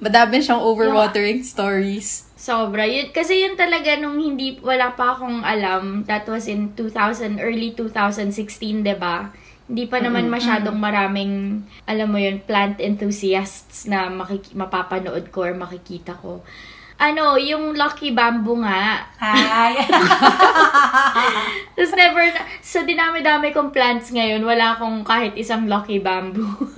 [0.00, 2.32] Madami siyang overwatering stories.
[2.40, 2.88] Sobra.
[2.88, 6.08] Yun, kasi yun talaga nung hindi, wala pa akong alam.
[6.08, 9.28] That was in 2000, early 2016, 'di ba
[9.70, 15.54] Hindi pa naman masyadong maraming, alam mo yun, plant enthusiasts na makiki- mapapanood ko or
[15.54, 16.42] makikita ko.
[17.00, 19.08] Ano, yung Lucky Bamboo nga.
[19.16, 19.72] Hi.
[21.74, 26.68] Tapos never, na, sa dinami-dami kong plants ngayon, wala akong kahit isang Lucky Bamboo.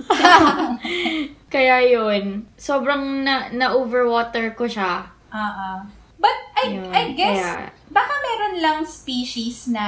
[1.53, 5.11] Kaya yun, sobrang na, na-overwater ko siya.
[5.29, 5.69] Oo.
[6.15, 9.85] But I Yun, I guess kaya- baka meron lang species na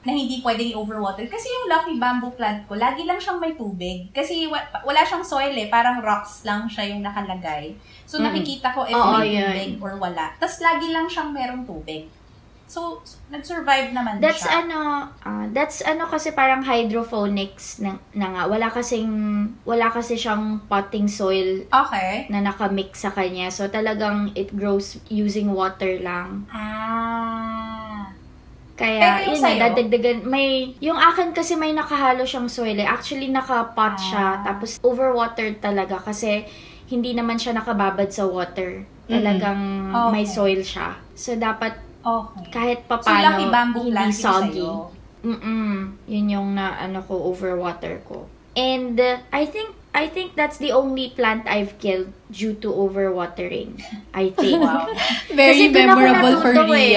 [0.00, 1.26] na hindi pwedeng overwater.
[1.26, 4.08] Kasi yung lucky bamboo plant ko, lagi lang siyang may tubig.
[4.10, 5.68] Kasi wa- wala siyang soil eh.
[5.68, 7.76] Parang rocks lang siya yung nakalagay.
[8.04, 8.24] So, Mm.
[8.26, 9.44] nakikita ko if Oo, may yun.
[9.44, 10.32] tubig or wala.
[10.34, 12.08] Tapos, lagi lang siyang merong tubig.
[12.64, 14.62] So, nag-survive naman That's siya.
[14.62, 14.78] ano,
[15.20, 18.42] ah, that's ano kasi parang hydroponics na, na nga.
[18.46, 19.10] Wala kasing,
[19.64, 22.30] wala kasi siyang potting soil Okay.
[22.30, 23.50] na nakamix sa kanya.
[23.50, 26.46] So talagang it grows using water lang.
[26.48, 27.79] Ah.
[28.80, 29.60] Kaya, yun na, sa'yo?
[29.68, 30.18] dadagdagan.
[30.24, 30.48] May,
[30.80, 32.88] yung akin kasi may nakahalo siyang soil eh.
[32.88, 34.40] Actually, nakapot siya.
[34.40, 34.42] Ah.
[34.42, 36.48] Tapos, overwatered talaga kasi
[36.88, 38.88] hindi naman siya nakababad sa water.
[39.04, 40.10] Talagang Okay.
[40.10, 40.96] may soil siya.
[41.12, 42.48] So, dapat Okay.
[42.48, 44.64] kahit So, papano, lucky bamboo hindi soggy.
[44.64, 44.72] sa'yo.
[45.20, 46.00] Mm-mm.
[46.08, 48.24] Yun yung na, ano ko, overwater ko.
[48.56, 53.76] And, uh, I think, I think that's the only plant I've killed due to overwatering.
[54.16, 54.62] I think.
[54.64, 54.88] Wow.
[55.28, 56.96] Very Kasi memorable for natuto eh.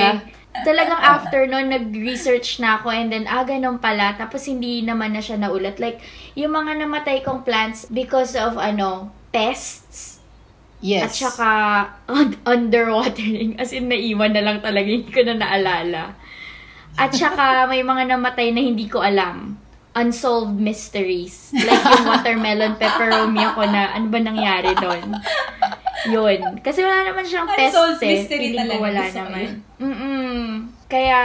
[0.62, 4.14] Talagang after nun, nag-research na ako and then, ah, ganun pala.
[4.14, 5.82] Tapos hindi naman na siya naulit.
[5.82, 5.98] Like,
[6.38, 10.22] yung mga namatay kong plants because of, ano, pests.
[10.78, 11.10] Yes.
[11.10, 11.50] At saka,
[12.06, 13.58] un- underwatering.
[13.58, 14.86] As in, naiwan na lang talaga.
[14.86, 16.14] Hindi ko na naalala.
[17.02, 19.58] At saka, may mga namatay na hindi ko alam.
[19.98, 21.50] Unsolved mysteries.
[21.54, 25.18] Like yung watermelon pepperomia ko na, ano ba nangyari doon?
[26.12, 26.60] Yun.
[26.60, 28.10] Kasi wala naman siyang pests Unsolved eh.
[28.12, 28.84] mystery Feeling ko talaga.
[28.84, 29.48] wala naman.
[29.80, 30.44] Mm-mm.
[30.92, 31.20] Kaya,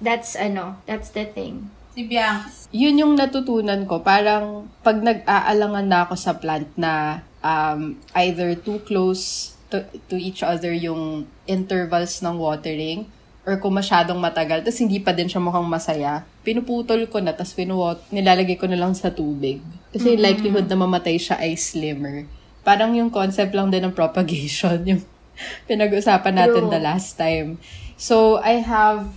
[0.00, 1.68] that's ano, that's the thing.
[1.96, 2.68] Si Bianx.
[2.70, 4.04] Yun yung natutunan ko.
[4.04, 10.44] Parang pag nag-aalangan na ako sa plant na um, either too close to, to each
[10.44, 13.06] other yung intervals ng watering
[13.48, 17.56] or kung masyadong matagal, tapos hindi pa din siya mukhang masaya, pinuputol ko na, tapos
[17.56, 19.64] pinuwat, nilalagay ko na lang sa tubig.
[19.90, 22.28] Kasi yung likelihood na mamatay siya ay slimmer.
[22.62, 25.02] Parang yung concept lang din ng propagation, yung
[25.64, 26.72] pinag-usapan natin True.
[26.72, 27.56] the last time.
[27.96, 29.08] So, I have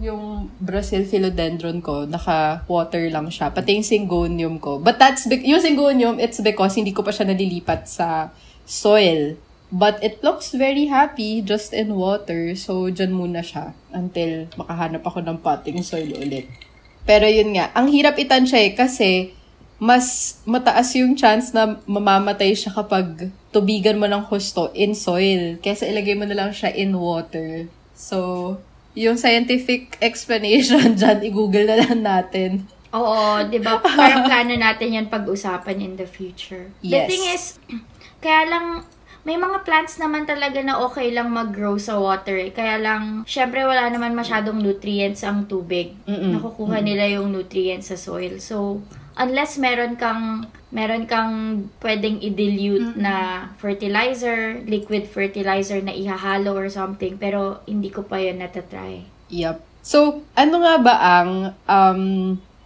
[0.00, 3.52] yung Brazil philodendron ko, naka-water lang siya.
[3.52, 4.80] Pati yung syngonium ko.
[4.80, 8.32] But that's, be- yung syngonium, it's because hindi ko pa siya nalilipat sa
[8.64, 9.36] soil.
[9.72, 12.56] But it looks very happy just in water.
[12.56, 16.48] So, dyan muna siya until makahanap ako ng potting soil ulit.
[17.04, 19.34] Pero yun nga, ang hirap itansya eh kasi
[19.82, 25.58] mas mataas yung chance na mamamatay siya kapag tubigan mo ng husto in soil.
[25.58, 27.66] Kesa ilagay mo na lang siya in water.
[27.98, 28.62] So,
[28.94, 32.70] yung scientific explanation dyan, i-google na lang natin.
[32.94, 33.82] Oo, di ba?
[33.82, 36.70] Parang plano natin yan pag-usapan in the future.
[36.78, 37.08] The Yes.
[37.10, 37.44] thing is,
[38.22, 38.66] kaya lang,
[39.26, 42.54] may mga plants naman talaga na okay lang mag-grow sa water eh.
[42.54, 45.98] Kaya lang, syempre wala naman masyadong nutrients ang tubig.
[46.06, 46.38] Mm-mm.
[46.38, 48.38] Nakukuha nila yung nutrients sa soil.
[48.38, 48.78] So,
[49.16, 57.20] unless meron kang meron kang pwedeng i-dilute na fertilizer, liquid fertilizer na ihahalo or something,
[57.20, 59.04] pero hindi ko pa yun natatry.
[59.28, 59.60] Yep.
[59.84, 61.30] So, ano nga ba ang,
[61.68, 62.02] um,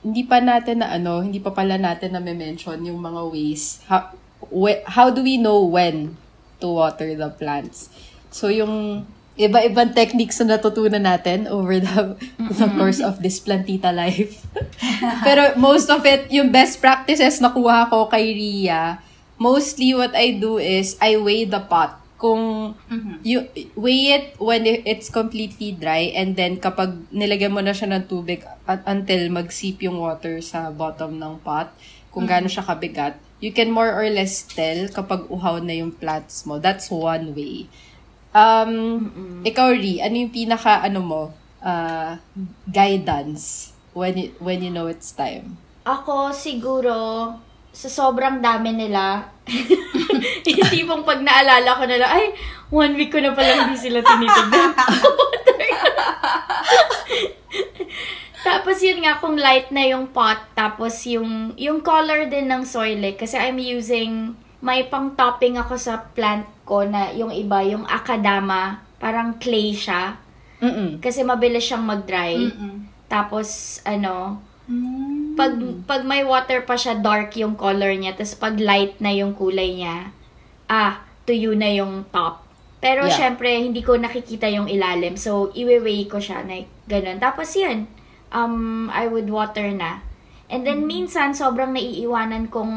[0.07, 3.83] hindi pa natin na ano, hindi pa pala natin na mention yung mga ways.
[3.91, 4.15] How,
[4.55, 6.15] whe- how do we know when
[6.63, 7.91] to water the plants?
[8.31, 9.03] So, yung
[9.37, 14.49] iba-ibang techniques na natutunan natin over the, the course of this plantita life.
[15.27, 18.99] Pero most of it, yung best practices na kuha ko kay Ria,
[19.37, 22.01] mostly what I do is I weigh the pot.
[22.17, 22.73] Kung
[23.21, 23.45] you
[23.77, 28.09] weigh it when it- it's completely dry and then kapag nilagyan mo na siya ng
[28.09, 31.69] tubig at until mag-seep yung water sa bottom ng pot,
[32.09, 36.49] kung gaano siya kabigat, you can more or less tell kapag uhaw na yung plants
[36.49, 36.57] mo.
[36.57, 37.69] That's one way.
[38.37, 41.23] Um, ikaw, Ri, ano yung pinaka, ano mo,
[41.65, 42.21] uh,
[42.69, 45.57] guidance when you, when you know it's time?
[45.89, 47.33] Ako siguro,
[47.73, 49.33] sa sobrang dami nila,
[50.45, 52.25] yung tipong pag naalala ko na lang, ay,
[52.69, 54.73] one week ko na pala hindi sila tinitignan.
[58.49, 63.01] tapos yun nga, kung light na yung pot, tapos yung, yung color din ng soil
[63.01, 67.85] eh, kasi I'm using, may pang topping ako sa plant ko na yung iba, yung
[67.85, 70.17] akadama, parang clay siya,
[70.59, 70.99] Mm-mm.
[71.05, 72.35] kasi mabilis siyang mag-dry.
[72.39, 72.89] Mm-mm.
[73.07, 75.39] Tapos, ano, Mm.
[75.39, 75.55] pag
[75.87, 79.79] pag may water pa siya dark yung color niya tapos pag light na yung kulay
[79.79, 80.11] niya
[80.67, 82.43] ah tuyo na yung top
[82.83, 83.15] pero Yeah.
[83.15, 87.87] syempre hindi ko nakikita yung ilalim so iwe-weigh ko siya na ganun tapos yun
[88.35, 90.03] um I would water na
[90.51, 92.75] and then minsan sobrang naiiwanan kong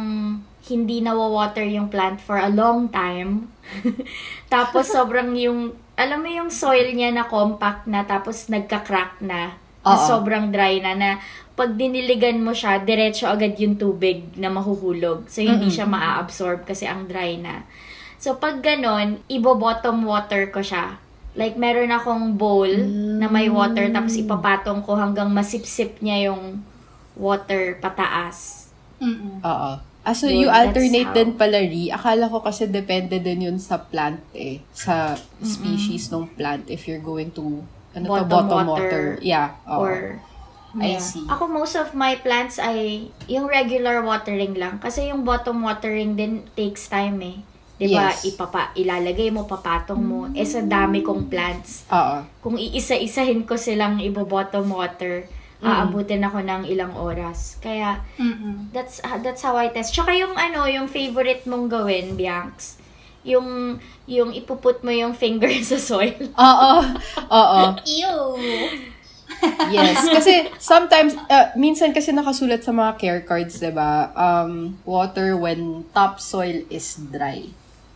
[0.68, 3.48] hindi nawa-water yung plant for a long time
[4.54, 9.96] tapos sobrang yung alam mo yung soil niya na compact na tapos nagka-crack na na
[9.96, 10.04] Oo.
[10.04, 11.12] sobrang dry na na
[11.60, 15.28] pag diniligan mo siya, diretso agad yung tubig na mahuhulog.
[15.28, 15.76] So, hindi Mm-mm.
[15.76, 17.68] siya maa-absorb kasi ang dry na.
[18.16, 20.96] So, pag ganon, ibo-bottom water ko siya.
[21.36, 22.72] Like, meron akong bowl
[23.20, 26.64] na may water, tapos ipapatong ko hanggang masipsip niya yung
[27.20, 28.72] water pataas.
[29.04, 29.44] Mm-mm.
[29.44, 29.72] Oo.
[30.10, 31.94] Ah, so Yun, you alternate din pala, Ri.
[31.94, 34.58] Akala ko kasi depende din yun sa plant eh.
[34.74, 35.14] Sa
[35.46, 37.62] species ng plant if you're going to,
[37.94, 38.90] ano to, Bottom bottom water.
[38.90, 39.06] water.
[39.22, 39.54] Yeah.
[39.70, 39.86] oo.
[39.86, 40.18] Or,
[40.82, 41.26] I see.
[41.30, 44.82] Ako, most of my plants ay yung regular watering lang.
[44.82, 47.38] Kasi yung bottom watering din takes time eh.
[47.80, 48.28] 'Di ba Yes.
[48.28, 50.20] Ipapa, ilalagay mo, papatong mo.
[50.36, 51.88] Eh, sa dami kong plants.
[51.90, 52.22] Oo.
[52.44, 55.26] Kung iisa-isahin ko silang ibo-bottom water,
[55.60, 57.60] aabutin ako ng ilang oras.
[57.60, 58.72] Kaya, Mm-mm.
[58.72, 59.92] that's ah, that's how I test.
[59.92, 62.80] Tsaka yung ano, yung favorite mong gawin, Bianx,
[63.28, 66.32] yung yung ipuput mo yung finger sa soil.
[66.32, 66.74] Oo.
[67.28, 67.62] Oo.
[68.00, 68.20] Ew!
[69.72, 70.04] Yes.
[70.04, 74.12] Kasi sometimes, uh, minsan kasi nakasulat sa mga care cards, di ba?
[74.12, 77.48] Um, water when topsoil is dry.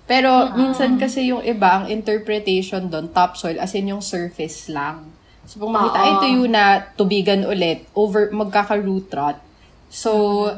[0.03, 5.11] Pero minsan kasi yung iba, ang interpretation doon, topsoil, as in yung surface lang.
[5.45, 9.37] So, kung makita ay tuyo na tubigan ulit, over, magkaka-root rot.
[9.93, 10.09] So,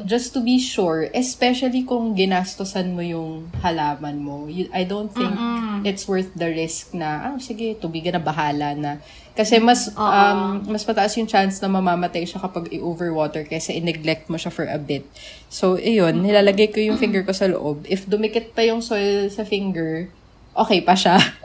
[0.08, 5.36] just to be sure, especially kung ginastosan mo yung halaman mo, you, I don't think
[5.84, 9.04] it's worth the risk na, ah, sige, tubigan na bahala na.
[9.36, 14.40] Kasi mas um, mas mataas yung chance na mamamatay siya kapag i-overwater kaysa i-neglect mo
[14.40, 15.04] siya for a bit.
[15.52, 17.84] So, iyon, nilalagay ko yung finger ko sa loob.
[17.92, 20.08] If dumikit pa yung soil sa finger,
[20.56, 21.20] okay pa siya.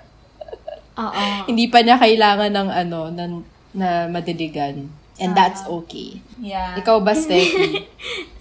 [1.00, 1.24] Oo.
[1.50, 3.24] Hindi pa niya kailangan ng ano, na,
[3.72, 4.92] na madiligan.
[5.20, 6.24] And that's okay.
[6.40, 6.80] Yeah.
[6.80, 7.84] Ikaw ba, Steffi?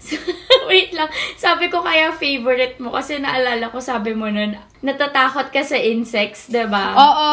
[0.70, 1.12] Wait lang.
[1.36, 6.48] Sabi ko kaya favorite mo kasi naalala ko sabi mo nun, natatakot ka sa insects,
[6.48, 6.96] ba?
[6.96, 7.32] Oo!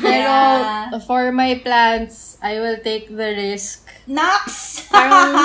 [0.00, 0.88] Pero, Yeah.
[1.04, 3.84] for my plants, I will take the risk.
[4.08, 4.80] Nox!
[4.88, 5.36] Parang,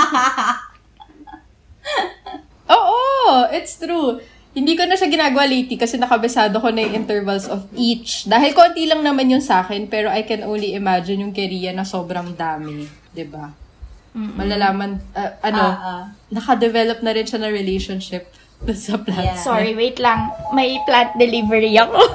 [2.72, 3.52] Oo!
[3.52, 4.24] It's true.
[4.52, 8.28] Hindi ko na siya ginagawa lately kasi nakabasado ko na yung intervals of each.
[8.28, 11.88] Dahil konti lang naman yung sa akin, pero I can only imagine yung Korea na
[11.88, 12.84] sobrang dami.
[13.16, 13.56] 'di ba?
[14.12, 16.04] Malalaman, uh, ano, ah.
[16.28, 18.28] nakadevelop na rin siya na relationship
[18.62, 19.26] Sa plant.
[19.26, 19.42] Yeah.
[19.42, 20.30] Sorry, wait lang.
[20.54, 21.98] May plant delivery ako.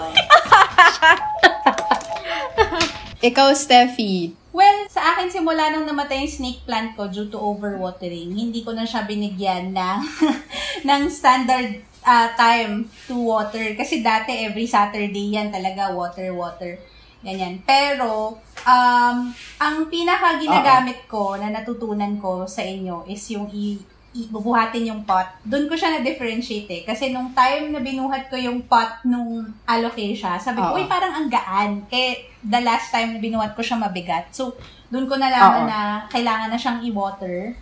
[3.28, 4.30] Ikaw, Steffi.
[4.54, 8.72] Well, sa akin simula nung namatay yung snake plant ko due to overwatering, hindi ko
[8.72, 9.98] na siya binigyan ng,
[10.88, 13.74] ng standard ah, time to water.
[13.74, 16.78] Kasi dati every Saturday yan talaga water, water.
[17.26, 17.58] Ganyan.
[17.66, 19.16] Pero, um,
[19.58, 23.74] ang pinaka ginagamit ko na natutunan ko sa inyo is yung i
[24.16, 25.28] ibubuhatin yung pot.
[25.44, 26.82] Doon ko siya na-differentiate eh.
[26.88, 31.28] Kasi nung time na binuhat ko yung pot nung alocasia, sabi ko, uy, parang ang
[31.28, 31.84] gaan.
[31.92, 34.32] Eh, the last time na binuhat ko siya mabigat.
[34.32, 34.56] So,
[34.88, 35.70] doon ko nalaman Oo.
[35.70, 37.52] na kailangan na siyang i-water.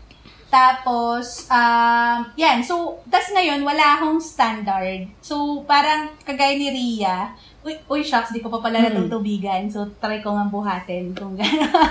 [0.54, 2.62] Tapos, um, yan.
[2.62, 5.02] So, tas ngayon, wala akong standard.
[5.18, 7.34] So, parang kagaya ni Ria,
[7.66, 8.86] uy, uy, shucks, di ko pa pala Mm.
[8.86, 9.66] natutubigan.
[9.66, 11.90] So, try ko nga buhatin kung gano'n.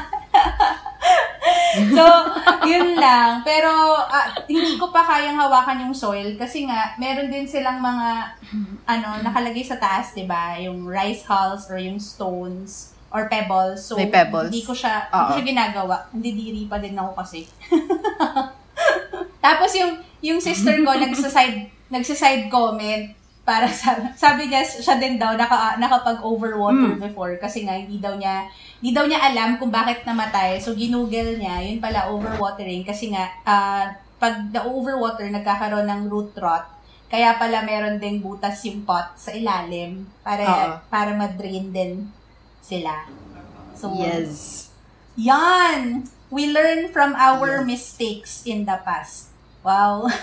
[1.97, 2.03] so,
[2.63, 3.43] yun lang.
[3.43, 3.67] Pero,
[3.99, 8.31] ah, hindi ko pa kayang hawakan yung soil kasi nga, meron din silang mga,
[8.87, 10.55] ano, nakalagay sa taas, di ba?
[10.63, 13.85] Yung rice hulls or yung stones or pebbles.
[13.85, 14.49] So, May pebbles.
[14.49, 15.95] hindi ko siya, hindi ko siya ginagawa.
[16.09, 17.45] Hindi diri pa din ako kasi.
[19.45, 23.13] Tapos yung, yung sister ko, nagsaside, nagsaside comment
[23.45, 28.49] para sa, sabi niya, siya din daw, naka, nakapag-overwater before kasi nga, hindi daw niya,
[28.81, 30.57] hindi daw niya alam kung bakit namatay.
[30.57, 36.65] So, ginugel niya, yun pala overwatering kasi nga, ah, pag na-overwater, nagkakaroon ng root rot.
[37.13, 40.69] Kaya pala meron ding butas yung pot sa ilalim para Oo.
[40.89, 42.09] para ma-drain din
[42.63, 43.05] sila.
[43.75, 44.71] So, Yes.
[45.19, 46.07] yan!
[46.33, 49.29] We learn from our mistakes in the past.
[49.61, 50.09] Wow.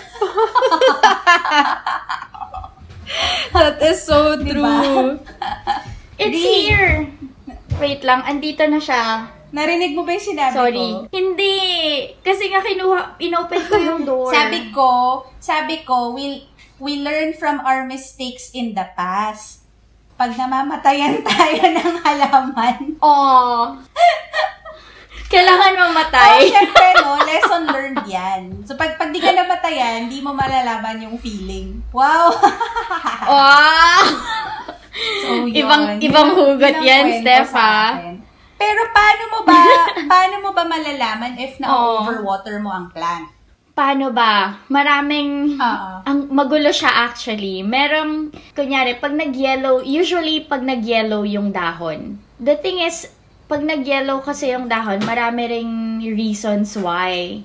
[3.53, 4.47] That is so Diba?
[4.55, 5.19] true.
[6.21, 6.43] It's Di.
[6.67, 7.09] here!
[7.81, 9.31] Wait lang, andito na siya.
[9.51, 10.77] Narinig mo ba yung sinabi Sorry.
[10.95, 11.09] ko?
[11.11, 11.55] Hindi.
[12.23, 14.31] Kasi nga kinuha, inopen ko yung door.
[14.37, 14.89] Sabi ko,
[15.43, 16.47] sabi ko, we,
[16.79, 19.60] we learn from our mistakes in the past.
[20.21, 22.77] Pag namamatayan tayo ng halaman.
[23.01, 23.73] Oh.
[25.25, 26.45] Kailangan Oh, mamatay.
[26.45, 27.17] syempre, no?
[27.25, 28.41] Lesson learned yan.
[28.61, 31.81] So, pag, pag di ka namatayan, di mo malalaman yung feeling.
[31.89, 32.37] Wow!
[33.33, 34.05] wow!
[35.25, 35.57] So, yun.
[35.57, 38.21] Ibang- ibang ang- hugot yan, Steph, akin.
[38.53, 39.57] Pero paano mo ba,
[40.05, 42.05] paano mo ba malalaman if Oh.
[42.05, 43.25] na-overwater mo ang plant?
[43.71, 44.59] Paano ba?
[44.67, 45.55] Maraming...
[45.55, 45.91] Oo.
[46.03, 47.63] Ang magulo siya actually.
[47.63, 52.19] Merong, kunyari, pag nag-yellow, usually pag nag-yellow yung dahon.
[52.35, 53.07] The thing is,
[53.47, 55.71] pag nag-yellow kasi yung dahon, marami ring
[56.03, 57.43] reasons why.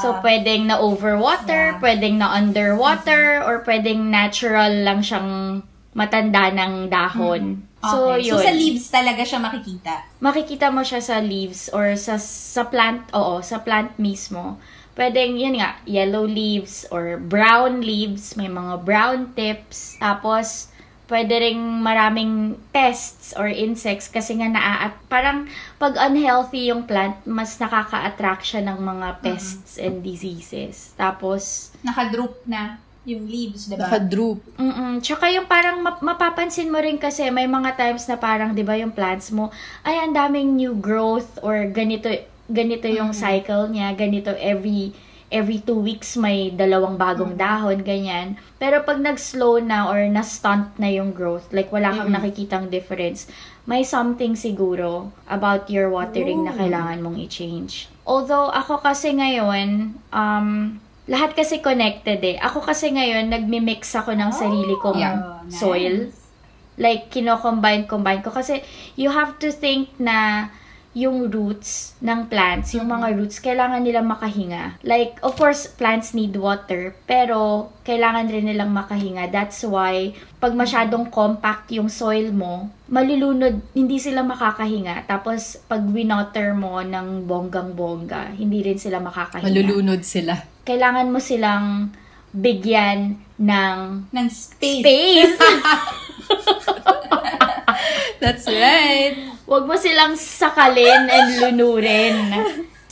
[0.00, 1.80] So, pwedeng na overwater, Yeah.
[1.84, 5.60] pwedeng na underwater, or pwedeng natural lang siyang
[5.92, 7.60] matanda ng dahon.
[7.84, 8.32] So, Okay.
[8.32, 8.40] yun.
[8.40, 9.92] So, sa leaves talaga siya makikita.
[10.18, 14.56] makikita mo siya sa leaves or sa sa plant, oo, sa plant mismo.
[14.96, 20.00] Pwedeng, yun nga, yellow leaves or brown leaves, may mga brown tips.
[20.00, 20.72] Tapos,
[21.06, 25.46] pwede ring maraming pests or insects kasi nga naa parang
[25.78, 30.96] pag unhealthy yung plant, mas nakaka-attract siya ng mga pests and diseases.
[30.98, 33.86] Tapos, Nakadroop na yung leaves, di ba?
[33.86, 34.42] Nakadroop.
[34.58, 34.98] Mm-mm.
[34.98, 38.74] Tsaka yung parang map- mapapansin mo rin kasi may mga times na parang 'di ba
[38.74, 39.54] yung plants mo
[39.86, 42.10] ay ang daming new growth or ganito
[42.46, 44.94] ganito yung cycle niya, ganito every
[45.26, 48.38] every two weeks may dalawang bagong dahon, ganyan.
[48.62, 53.26] Pero pag nag-slow na or na-stunt na yung growth, like wala kang nakikitang difference,
[53.66, 57.90] may something siguro about your watering na kailangan mong i-change.
[58.06, 60.78] Although ako kasi ngayon, um,
[61.10, 62.38] lahat kasi connected eh.
[62.38, 65.42] Ako kasi ngayon, nagmi-mix ako ng sarili kong Yeah.
[65.46, 65.58] nice.
[65.58, 65.96] soil.
[66.78, 68.30] Like, kino-combine-combine ko.
[68.30, 68.60] Kasi,
[68.94, 70.50] you have to think na
[70.96, 74.80] yung roots ng plants, yung mga roots, kailangan nilang makahinga.
[74.80, 79.28] Like, of course, plants need water, pero kailangan rin nilang makahinga.
[79.28, 85.04] That's why, pag masyadong compact yung soil mo, malulunod, hindi sila makakahinga.
[85.04, 89.52] Tapos, pag winoter mo ng bonggang-bongga, hindi rin sila makakahinga.
[89.52, 90.32] Malulunod sila.
[90.64, 91.92] Kailangan mo silang
[92.32, 94.80] bigyan ng Ng space.
[94.80, 95.36] space.
[98.22, 99.16] That's right.
[99.46, 102.16] Huwag mo silang sakalin and lunurin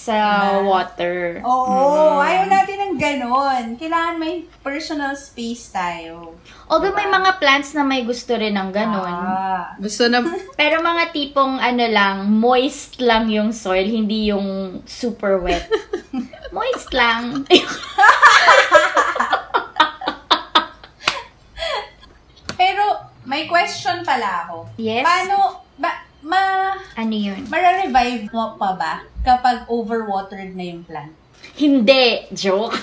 [0.04, 1.40] sa water.
[1.40, 3.80] Oo, ayaw natin ng ganon.
[3.80, 6.36] Kailangan may personal space tayo.
[6.68, 9.08] Although may mga plants na may gusto rin ng ganun.
[9.08, 9.72] Ah.
[9.80, 10.20] Gusto na,
[10.60, 15.72] Pero mga tipong ano lang, moist lang yung soil, hindi yung super wet.
[16.56, 17.48] moist lang.
[22.60, 22.84] Pero,
[23.34, 24.70] may question pala ako.
[24.78, 25.02] yes?
[25.02, 27.42] Paano, ba, ma, Ano yun?
[27.50, 31.10] mara-revive mo pa ba kapag overwatered na yung plant?
[31.58, 32.30] Hindi.
[32.30, 32.78] Joke.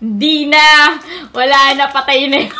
[0.00, 0.96] Di na!
[1.36, 2.56] Wala na, patay na yun.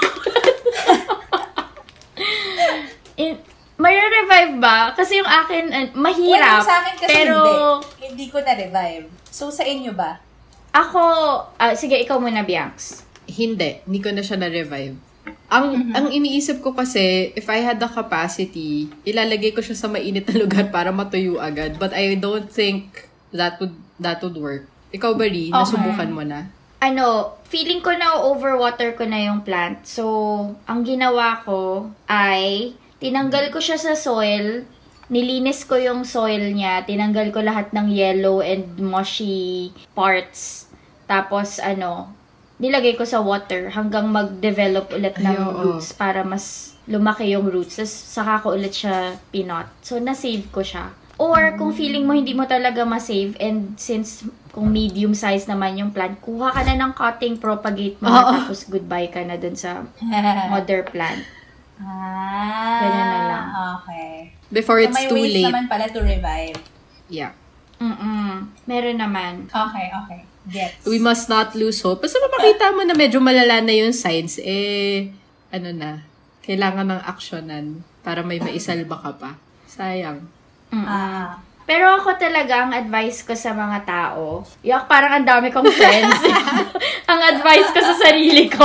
[3.17, 3.33] In,
[3.81, 4.93] revive ba?
[4.93, 6.61] Kasi yung akin, uh, mahirap.
[6.61, 7.57] Well, sa akin kasi pero, hindi.
[8.13, 9.09] Hindi ko na-revive.
[9.33, 10.21] So, sa inyo ba?
[10.77, 11.01] Ako,
[11.57, 13.08] ah, sige, ikaw muna, Bianx.
[13.39, 14.99] Hindi, hindi ko na siya na-revive.
[15.49, 20.27] Ang ang iniisip ko kasi, if I had the capacity, ilalagay ko siya sa mainit
[20.29, 21.79] na lugar para matuyo agad.
[21.79, 24.67] But I don't think that would that would work.
[24.93, 25.53] Ikaw ba, Ri?
[25.53, 26.49] Nasubukan mo na?
[26.79, 29.85] Ano, feeling ko na overwater ko na yung plant.
[29.85, 30.05] So,
[30.65, 32.73] ang ginawa ko ay,
[33.03, 34.65] tinanggal ko siya sa soil,
[35.11, 40.71] nilinis ko yung soil niya, tinanggal ko lahat ng yellow and mushy parts.
[41.11, 42.15] Tapos, ano,
[42.59, 45.63] nilagay ko sa water hanggang mag-develop ulit ng Ay, oo.
[45.65, 46.45] roots para mas
[46.85, 47.77] lumaki yung roots.
[47.77, 48.97] Tapos, saka ko ulit siya
[49.29, 49.67] pinot.
[49.81, 50.91] So, na-save ko siya.
[51.17, 55.91] Or, kung feeling mo hindi mo talaga ma-save and since kung medium size naman yung
[55.91, 58.33] plant, kuha ka na ng cutting, propagate mo na, Oo.
[58.43, 59.83] tapos goodbye ka na dun sa
[60.51, 61.23] mother plant.
[61.79, 63.47] ah, Ganun na lang.
[63.77, 64.11] Okay.
[64.49, 65.47] Before So, it's may too ways late.
[65.47, 66.59] naman pala to revive.
[67.07, 67.35] Yeah.
[67.79, 68.51] Mm-mm.
[68.65, 69.47] Meron naman.
[69.47, 70.21] Okay, okay.
[70.49, 70.89] Gets.
[70.89, 72.01] We must not lose hope.
[72.01, 75.13] Basta mapakita mo na medyo malala na yung signs, eh,
[75.53, 76.09] ano na,
[76.45, 79.31] kailangan ng aksyonan para may maisalba ka pa.
[79.69, 80.25] Sayang.
[80.73, 80.89] Mm-mm.
[80.89, 81.45] Ah.
[81.69, 86.17] Pero ako talaga, ang advice ko sa mga tao, yak parang ang dami kong friends.
[87.13, 88.65] ang advice ko sa sarili ko.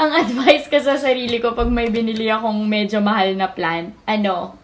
[0.00, 4.56] ang advice ko sa sarili ko pag may binili akong medyo mahal na plant, ano,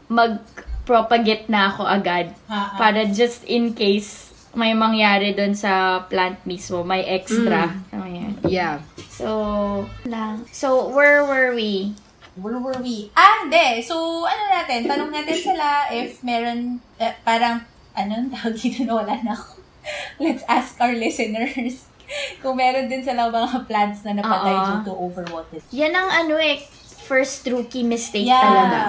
[0.89, 2.33] mag-propagate na ako agad.
[2.49, 2.79] Ah, ah.
[2.81, 7.69] Para just in case may mangyari doon sa plant mismo, may extra.
[7.93, 8.33] Ayan.
[8.49, 8.81] Yeah.
[9.13, 10.49] So, lang.
[10.51, 11.93] So, where were we?
[12.41, 13.13] Where were we?
[13.13, 13.85] Ah, hindi.
[13.85, 14.89] So, ano natin?
[14.89, 17.61] Tanong natin sila if meron, eh, parang,
[17.93, 19.61] ano, tawag dito na wala na ako.
[20.25, 21.85] Let's ask our listeners
[22.43, 24.65] kung meron din sila mga plants na napatay Oo.
[24.65, 25.61] due to overwater.
[25.77, 26.65] Yan ang ano eh,
[27.05, 28.43] first rookie mistake Yeah.
[28.43, 28.81] talaga.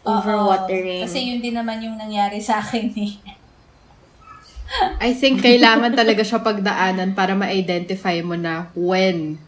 [0.00, 1.04] Overwatering.
[1.04, 3.14] Kasi yun din naman yung nangyari sa akin eh.
[5.02, 9.42] I think kailangan talaga siya pagdaanan para ma-identify mo na when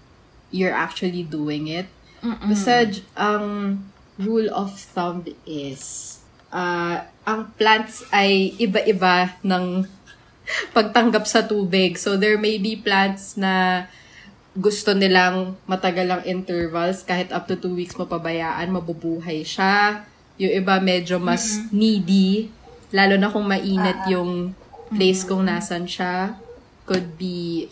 [0.51, 1.87] you're actually doing it.
[2.21, 2.51] Mm-mm.
[2.51, 3.79] Basta, ang
[4.19, 6.19] rule of thumb is,
[6.51, 9.87] ah, ang plants ay iba-iba ng
[10.77, 11.97] pagtanggap sa tubig.
[11.97, 13.87] So, there may be plants na
[14.53, 20.05] gusto nilang matagal ang intervals, kahit up to two weeks mapabayaan, mabubuhay siya.
[20.41, 22.49] Yung iba medyo mas needy,
[22.93, 24.57] lalo na kung mainit yung
[24.93, 26.37] place kung nasan siya.
[26.85, 27.69] Could be,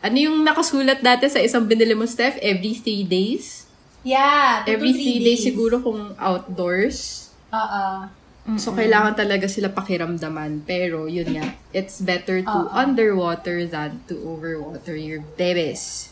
[0.00, 2.40] ano yung nakasulat dati sa isang binili mo, Steph?
[2.40, 3.68] Every three days?
[4.02, 7.30] Yeah, Every three three days siguro kung outdoors.
[7.54, 8.10] Oo.
[8.58, 10.66] So, kailangan talaga sila pakiramdaman.
[10.66, 12.74] Pero, yun nga, it's better to Oo.
[12.74, 16.10] underwater than to overwater your babies.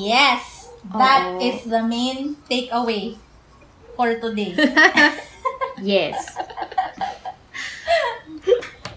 [0.00, 0.72] Yes!
[0.88, 1.44] That Oo.
[1.44, 3.20] is the main takeaway
[3.96, 4.54] for today.
[5.82, 6.16] Yes.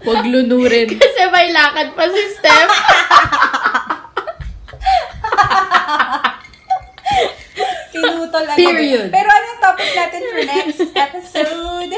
[0.06, 0.88] Huwag lunurin.
[0.94, 2.72] Kasi may lakad pa si Steph.
[7.92, 8.56] Pinutol agad.
[8.56, 9.08] Period.
[9.10, 11.92] Pero anong topic natin for next episode?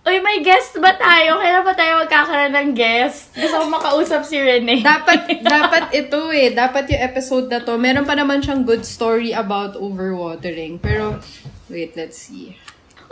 [0.00, 1.36] Uy, may guest ba tayo?
[1.36, 3.36] Kailan ba tayo magkakaroon ng guest?
[3.36, 4.80] Gusto ko makausap si Rene.
[4.80, 6.56] dapat, dapat ito eh.
[6.56, 7.76] Dapat yung episode na to.
[7.76, 10.80] Meron pa naman siyang good story about overwatering.
[10.80, 11.20] Pero,
[11.68, 12.56] wait, let's see.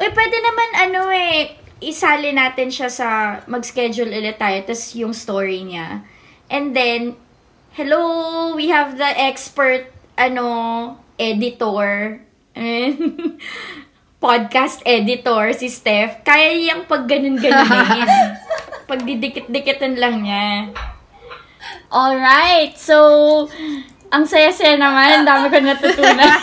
[0.01, 3.09] Uy, pwede naman ano eh, isali natin siya sa
[3.45, 6.09] mag-schedule ulit tayo, tas yung story niya.
[6.49, 7.20] And then,
[7.76, 12.24] hello, we have the expert, ano, editor,
[14.18, 16.22] podcast editor, si Steph.
[16.26, 18.10] Kaya niyang pag ganun-ganunin.
[18.90, 20.74] pag didikit-dikitan lang niya.
[21.88, 23.48] Alright, so,
[24.10, 26.34] ang saya-saya naman, ang dami ko natutunan.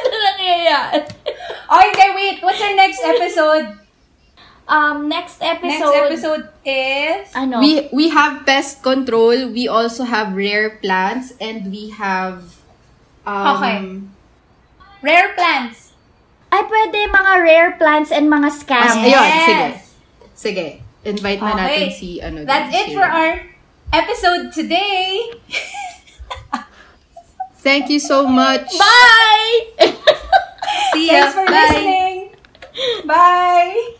[0.00, 1.20] ano nangyayari?
[1.70, 2.38] Hindi, wait.
[2.42, 3.66] What's our next episode?
[4.68, 5.68] Um, next episode.
[5.68, 7.28] Next episode is...
[7.34, 7.58] Ano?
[7.58, 9.50] We we have pest control.
[9.50, 11.34] We also have rare plants.
[11.40, 12.59] And we have...
[13.24, 13.76] Um, Okay.
[15.00, 15.92] Rare plants.
[16.50, 18.96] Ay, pwede mga rare plants and mga scams.
[18.96, 19.46] Ayun, Yes.
[19.46, 19.68] sige.
[20.34, 20.66] Sige.
[21.00, 21.96] Invite na natin Okay.
[21.96, 22.44] si ano.
[22.44, 23.40] That's din, it si for our
[23.92, 25.32] episode today.
[27.60, 28.68] Thank you so much.
[28.76, 29.52] Bye!
[30.92, 31.28] See ya.
[31.28, 31.52] Thanks for Bye.
[31.52, 32.16] listening.
[33.04, 33.96] Bye.